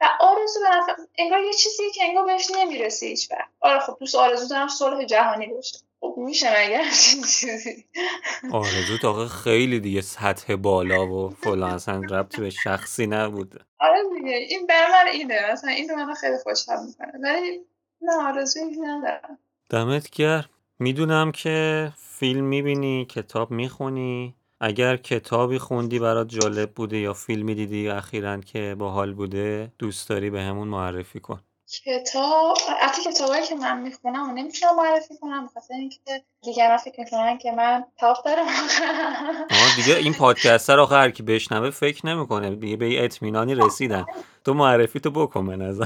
و 0.01 0.05
آرزو 0.19 0.59
به 0.59 0.77
نظر 0.77 0.93
انگار 1.17 1.39
یه 1.39 1.53
چیزی 1.53 1.91
که 1.91 2.03
انگار 2.03 2.25
بهش 2.25 2.51
نمی‌رسی 2.55 3.07
هیچ 3.07 3.31
وقت. 3.31 3.49
آره 3.59 3.79
خب 3.79 3.97
دوست 3.99 4.15
آرزو 4.15 4.47
دارم 4.47 4.67
صلح 4.67 5.05
جهانی 5.05 5.47
باشه. 5.47 5.77
خب 5.99 6.13
میشه 6.17 6.47
مگر 6.49 6.83
چیزی 6.89 7.85
آرزو 8.53 8.97
تا 9.01 9.27
خیلی 9.27 9.79
دیگه 9.79 10.01
سطح 10.01 10.55
بالا 10.55 11.07
و 11.07 11.29
فلان 11.29 11.71
اصلا 11.71 12.01
ربطی 12.09 12.41
به 12.41 12.49
شخصی 12.49 13.07
نبود 13.07 13.63
آره 13.79 14.03
دیگه 14.17 14.35
این 14.35 14.67
بر 14.67 14.87
من 14.91 15.11
اینه 15.11 15.51
مثلا 15.51 15.71
این 15.71 15.95
منو 15.95 16.13
خیلی 16.13 16.37
خوشحال 16.37 16.77
می‌کنه 16.85 17.11
ولی 17.23 17.65
نه 18.01 18.13
آرزویی 18.27 18.77
ندارم. 18.81 19.37
دمت 19.69 20.09
گرم. 20.09 20.49
می‌دونم 20.79 21.31
که 21.31 21.89
فیلم 21.97 22.45
می‌بینی 22.45 23.05
کتاب 23.05 23.51
می‌خونی. 23.51 24.35
اگر 24.61 24.97
کتابی 24.97 25.57
خوندی 25.57 25.99
برات 25.99 26.27
جالب 26.27 26.71
بوده 26.71 26.97
یا 26.97 27.13
فیلمی 27.13 27.55
دیدی 27.55 27.89
اخیرا 27.89 28.37
که 28.37 28.75
باحال 28.79 29.13
بوده 29.13 29.71
دوست 29.79 30.09
داری 30.09 30.29
به 30.29 30.41
همون 30.41 30.67
معرفی 30.67 31.19
کن. 31.19 31.41
کتاب؟ 31.85 32.57
البته 32.81 33.11
کتابایی 33.11 33.43
که 33.47 33.55
من 33.55 33.81
می‌خونم 33.81 34.29
و 34.29 34.33
نمی‌تونم 34.33 34.75
معرفی 34.75 35.17
کنم 35.21 35.45
بخاطر 35.45 35.73
اینکه 35.73 36.23
دیگران 36.41 36.77
فکر 36.77 36.99
می‌کنن 36.99 37.37
که 37.37 37.51
من 37.51 37.83
تاپ 37.99 38.25
دارم. 38.25 38.45
آها 39.51 39.75
دیگه 39.75 39.97
این 39.97 40.13
پادکست 40.13 40.69
رو 40.69 40.85
هر 40.85 41.11
کی 41.11 41.23
بشنوه 41.23 41.69
فکر 41.69 42.05
نمی‌کنه. 42.05 42.55
دیگه 42.55 42.77
به 42.77 43.05
اطمینانی 43.05 43.55
رسیدن. 43.55 44.05
تو 44.45 44.53
معرفی 44.53 44.99
تو 44.99 45.11
بکن 45.11 45.45
به 45.47 45.55
نظر. 45.55 45.85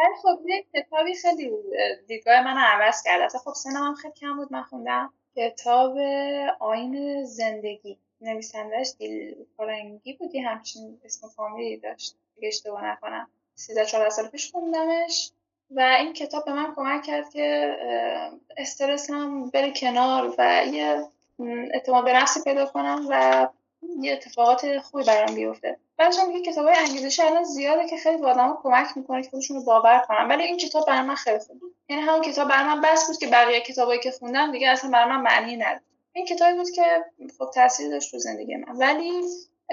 ولی 0.00 0.14
خب 0.22 0.40
یه 0.46 0.64
کتابی 0.74 1.14
خیلی 1.14 1.50
دیدگاه 2.06 2.40
من 2.40 2.56
عوض 2.58 3.02
کرده 3.02 3.38
خب 3.38 3.52
سنم 3.52 3.82
هم 3.86 3.94
خیلی 3.94 4.14
کم 4.14 4.36
بود 4.36 4.52
من 4.52 4.62
خوندم. 4.62 5.12
کتاب 5.36 5.98
آین 6.60 7.24
زندگی. 7.24 7.98
نویسندهش 8.20 8.92
دیل 8.98 9.34
کارنگی 9.56 10.12
بودی 10.12 10.38
همچین 10.38 11.00
اسم 11.04 11.28
فامیلی 11.28 11.76
داشت. 11.76 12.16
اگه 12.38 12.48
اشتباه 12.48 12.84
نکنم. 12.84 13.28
سیزده 13.54 13.86
چهارده 13.86 14.10
سال 14.10 14.28
پیش 14.28 14.50
خوندمش. 14.52 15.30
و 15.70 15.80
این 15.80 16.12
کتاب 16.12 16.44
به 16.44 16.52
من 16.52 16.74
کمک 16.74 17.02
کرد 17.02 17.30
که 17.30 17.76
استرسم 18.56 19.50
بره 19.50 19.72
کنار 19.72 20.34
و 20.38 20.66
یه 20.66 21.04
اعتماد 21.74 22.04
به 22.04 22.12
نفسی 22.12 22.40
پیدا 22.44 22.66
کنم 22.66 23.06
و 23.10 23.48
یه 24.00 24.12
اتفاقات 24.12 24.78
خوبی 24.78 25.04
برام 25.04 25.34
بیفته. 25.34 25.78
بعدش 25.96 26.18
هم 26.18 26.28
میگه 26.28 26.52
کتاب 26.52 26.66
های 26.66 26.76
انگیزشی 26.76 27.22
الان 27.22 27.44
زیاده 27.44 27.88
که 27.88 27.96
خیلی 27.96 28.16
به 28.16 28.34
کمک 28.62 28.86
می‌کنه 28.96 29.22
که 29.22 29.30
خودشون 29.30 29.56
رو 29.56 29.62
باور 29.62 30.04
کنن. 30.08 30.28
ولی 30.28 30.42
این 30.42 30.56
کتاب 30.56 30.86
برای 30.86 31.02
من 31.02 31.14
خیلی 31.14 31.38
خوب 31.38 31.60
بود. 31.60 31.74
یعنی 31.88 32.02
همون 32.02 32.22
کتاب 32.22 32.48
برای 32.48 32.80
بس 32.84 33.06
بود 33.06 33.18
که 33.18 33.26
بقیه 33.26 33.60
کتابایی 33.60 34.00
که 34.00 34.10
خوندم 34.10 34.52
دیگه 34.52 34.70
اصلا 34.70 34.90
برای 34.90 35.16
معنی 35.16 35.56
نداشت. 35.56 35.84
این 36.12 36.26
کتابی 36.26 36.56
بود 36.56 36.70
که 36.70 37.04
خب 37.38 37.50
تاثیر 37.54 37.90
داشت 37.90 38.14
رو 38.14 38.20
زندگی 38.20 38.56
من. 38.56 38.76
ولی 38.76 39.22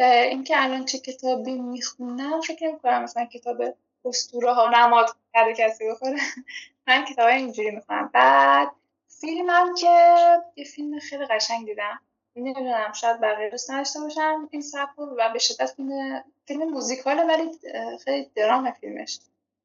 اینکه 0.03 0.63
الان 0.63 0.85
چه 0.85 0.99
کتابی 0.99 1.53
می‌خونم 1.53 2.41
فکر 2.41 2.67
نمی‌کنم 2.67 3.03
مثلا 3.03 3.25
کتاب 3.25 3.57
اسطوره 4.05 4.53
ها 4.53 4.69
نماد 4.69 5.15
کرده 5.33 5.53
کسی 5.53 5.89
بخوره. 5.89 6.17
من 6.87 7.05
کتاب 7.05 7.27
اینجوری 7.27 7.71
می‌خونم. 7.71 8.09
بعد 8.13 8.71
فیلمم 9.21 9.75
که 9.75 10.17
یه 10.55 10.65
فیلم 10.65 10.99
خیلی 10.99 11.25
قشنگ 11.25 11.65
دیدم. 11.65 11.99
نمی‌دونم 12.37 12.93
شاید 12.93 13.21
بقیه 13.21 13.49
دوست 13.49 13.71
نداشته 13.71 13.99
باشم 13.99 14.47
این 14.51 14.61
سبک 14.61 14.99
و 14.99 15.29
به 15.33 15.39
شدت 15.39 15.73
فیلم 15.75 16.23
فیلم 16.45 16.63
موزیکاله 16.63 17.23
ولی 17.23 17.51
خیلی 18.05 18.31
درام 18.35 18.71
فیلمش. 18.71 19.19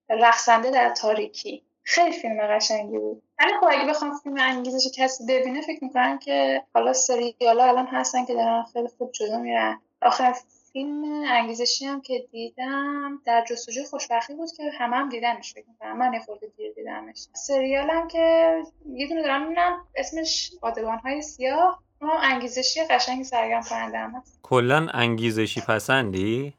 رقصنده 0.08 0.70
در 0.70 0.90
تاریکی. 0.90 1.62
خیلی 1.82 2.12
فیلم 2.12 2.46
قشنگی 2.46 2.98
بود. 2.98 3.22
ولی 3.38 3.52
خب 3.61 3.66
اگه 3.70 3.87
بخوام 3.88 4.18
فیلم 4.18 4.37
انگیزش 4.40 4.90
کسی 4.96 5.24
ببینه 5.28 5.61
فکر 5.61 5.85
می‌کنم 5.85 6.18
که 6.18 6.62
حالا 6.74 6.92
سریالا 6.92 7.64
الان 7.64 7.87
هستن 7.87 8.24
که 8.24 8.35
دارن 8.35 8.62
خیلی 8.72 8.88
خوب 8.98 9.12
جلو 9.12 9.38
میرن. 9.38 9.80
آخر 10.02 10.35
فیلم 10.72 11.24
انگیزشی 11.28 11.85
هم 11.85 12.00
که 12.00 12.24
دیدم 12.30 13.22
در 13.24 13.44
جستجوی 13.44 13.85
خوشبختی 13.85 14.35
بود 14.35 14.52
که 14.56 14.70
همه 14.78 14.96
هم 14.96 15.08
دیدنش 15.08 15.54
فکر 15.54 15.64
می‌کنم. 15.68 15.98
من 15.98 16.18
خورده 16.18 16.46
دیر 16.56 16.72
دیدمش 16.72 17.26
سریال 17.32 17.90
هم 17.90 18.08
که 18.08 18.56
یه 18.94 19.08
دونه 19.08 19.22
دارم 19.22 19.42
می‌بینم 19.42 19.87
اسمش 19.96 20.52
آدگان 20.62 20.98
های 20.98 21.22
سیاه. 21.22 21.82
انگیزشی 22.10 22.84
قشنگ 22.84 23.22
سرگرم 23.22 23.62
کننده 23.62 23.98
هم 23.98 24.10
هست. 24.10 24.38
کلا 24.42 24.88
انگیزشی 24.94 25.60
پسندی؟ 25.60 26.54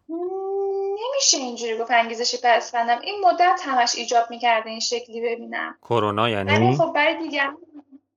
نمیشه 1.13 1.37
اینجوری 1.37 1.77
گفت 1.77 1.91
انگیزشی 1.91 2.37
پسندم. 2.43 2.99
این 3.01 3.15
مدت 3.25 3.61
همش 3.63 3.95
ایجاب 3.95 4.23
می‌کرده 4.29 4.69
این 4.69 4.79
شکلی 4.79 5.21
ببینم. 5.21 5.77
کرونا 5.81 6.29
یعنی؟ 6.29 6.77
خب 6.77 6.93
برای 6.93 7.17
دیگر 7.17 7.51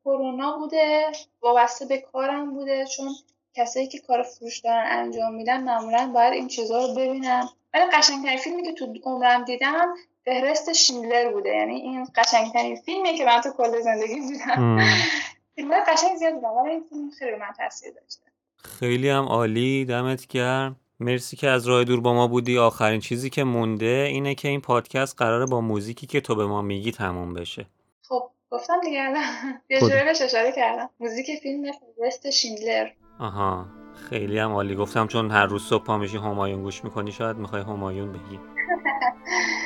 کرونا 0.04 0.56
بوده 0.58 1.06
وابسته 1.42 1.86
به 1.86 1.98
کارم 1.98 2.54
بوده 2.54 2.86
چون 2.96 3.08
کسایی 3.54 3.86
که 3.88 3.98
کار 3.98 4.22
فروش 4.22 4.58
دارن 4.58 4.86
انجام 4.90 5.34
میدن 5.34 5.62
معمولا 5.62 6.10
باید 6.14 6.32
این 6.32 6.48
چیزها 6.48 6.86
رو 6.86 6.94
ببینن. 6.94 7.48
ولی 7.74 7.84
قشنگترین 7.92 8.38
فیلمی 8.38 8.62
که 8.62 8.72
تو 8.72 8.94
عمرم 9.04 9.44
دیدم 9.44 9.94
فهرست 10.24 10.72
شیلر 10.72 11.32
بوده. 11.32 11.50
یعنی 11.50 11.74
این 11.74 12.08
قشنگترین 12.14 12.76
فیلمیه 12.76 13.18
که 13.18 13.24
من 13.24 13.40
تو 13.40 13.50
کل 13.50 13.80
زندگی 13.80 14.20
دیدم. 14.20 14.78
فیلم 15.56 15.70
قشنگ 15.88 16.16
زیاد 16.16 16.34
دیدم 16.34 16.48
ولی 16.48 16.70
این 16.70 17.10
خیلی 17.18 17.36
من 17.36 17.52
تاثیر 17.58 17.92
داشته. 18.00 18.22
خیلی 18.56 19.08
هم 19.08 19.24
عالی 19.24 19.84
دمت 19.84 20.26
گرم. 20.26 20.76
مرسی 21.00 21.36
که 21.36 21.48
از 21.48 21.66
راه 21.66 21.84
دور 21.84 22.00
با 22.00 22.14
ما 22.14 22.26
بودی. 22.26 22.58
آخرین 22.58 23.00
چیزی 23.00 23.30
که 23.30 23.44
مونده 23.44 24.08
اینه 24.10 24.34
که 24.34 24.48
این 24.48 24.60
پادکست 24.60 25.16
قراره 25.18 25.46
با 25.46 25.60
موزیکی 25.60 26.06
که 26.06 26.20
تو 26.20 26.34
به 26.34 26.46
ما 26.46 26.62
میگی 26.62 26.92
تموم 26.92 27.34
بشه. 27.34 27.66
خب 28.02 28.30
گفتم 28.50 28.80
دیگه 28.80 29.02
الان. 29.02 29.24
یه 29.70 29.80
جوری 29.80 30.04
بهش 30.04 30.22
اشاره 30.22 30.52
کردم. 30.52 30.90
موزیک 31.00 31.26
فیلم 31.42 31.72
وست 32.06 32.30
شیندلر. 32.30 32.88
آها 33.20 33.66
خیلی 34.10 34.38
هم 34.38 34.52
عالی. 34.52 34.74
گفتم 34.74 35.06
چون 35.06 35.30
هر 35.30 35.46
روز 35.46 35.64
صبح 35.64 35.84
پا 35.84 35.98
میشی 35.98 36.16
همایون 36.16 36.62
گوش 36.62 36.84
می‌کنی 36.84 37.12
شاید 37.12 37.36
می‌خوای 37.36 37.62
همایون 37.62 38.12
بگی. 38.12 38.40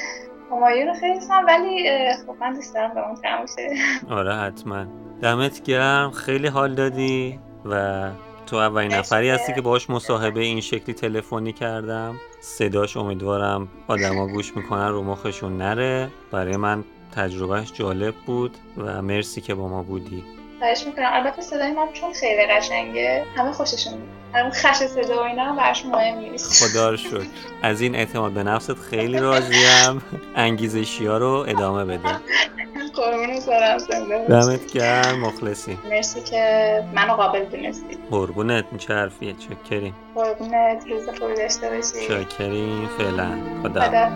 همایون 0.51 0.89
رو 0.89 0.95
خیلی 0.95 1.15
دوستم 1.15 1.47
ولی 1.47 1.89
خب 2.27 2.37
من 2.41 2.55
دوست 2.55 2.75
دارم 2.75 2.95
به 2.95 3.07
اون 3.07 3.15
تموم 3.15 4.19
آره 4.19 4.35
حتما. 4.35 4.87
دمت 5.23 5.63
گرم. 5.63 6.11
خیلی 6.11 6.49
حال 6.49 6.75
دادی 6.75 7.39
و 7.65 8.11
تو 8.47 8.57
اولین 8.57 8.95
نفری 8.95 9.31
هستی 9.31 9.55
که 9.55 9.61
باش 9.61 9.91
مصاحبه 9.91 10.41
این 10.41 10.61
شکلی 10.61 10.95
تلفنی 10.95 11.53
کردم. 11.53 12.15
صداش 12.41 12.97
امیدوارم 12.97 13.69
آدما 13.89 14.27
گوش 14.27 14.57
می‌کنن 14.57 14.89
رو 14.89 15.03
مخشون 15.03 15.57
نره. 15.57 16.09
برای 16.33 16.57
من 16.57 16.85
تجربهش 17.13 17.73
جالب 17.73 18.15
بود 18.27 18.57
و 18.77 19.03
مرسی 19.03 19.41
که 19.41 19.55
با 19.55 19.69
ما 19.69 19.83
بودی. 19.83 20.25
خواهش 20.61 20.87
می‌کنم. 20.87 21.11
البته 21.12 21.42
صدای 21.42 21.73
من 21.73 21.87
چون 21.92 22.12
خیلی 22.12 22.46
قشنگه 22.46 23.25
همه 23.37 23.53
خوششون 23.53 23.92
اون 24.35 24.51
خش 24.51 24.77
صدا 24.77 25.23
و 25.23 25.27
اینا 25.27 25.44
هم 25.44 25.57
برش 25.57 25.87
مهم 25.87 26.18
نیست. 26.18 26.64
خدا 26.64 26.90
رو 26.90 26.96
شکر. 26.96 27.27
از 27.62 27.81
این 27.81 27.94
اعتماد 27.94 28.33
به 28.33 28.42
نفست 28.42 28.75
خیلی 28.75 29.18
راضیم. 29.18 30.03
انگیزشی 30.37 31.07
ها 31.07 31.18
رو 31.18 31.44
ادامه 31.49 31.85
بده. 31.85 32.09
قربون 32.94 33.40
سرم 33.40 33.79
دمت 34.29 34.73
گرم 34.73 35.20
مخلصی. 35.20 35.79
مرسی 35.90 36.20
که 36.20 36.85
منو 36.94 37.12
قابل 37.12 37.44
دونستی. 37.44 37.99
قربونت 38.11 38.64
میچه 38.73 38.94
حرفیه 38.94 39.35
چکریم. 39.35 39.94
قربونت 40.14 40.85
روز 40.88 41.09
خوبی 41.18 41.35
داشته 41.35 41.70
باشی. 41.70 42.25
چکریم 42.25 42.88
فعلا. 42.99 43.29
خدا 43.62 43.81
خدا 43.81 44.11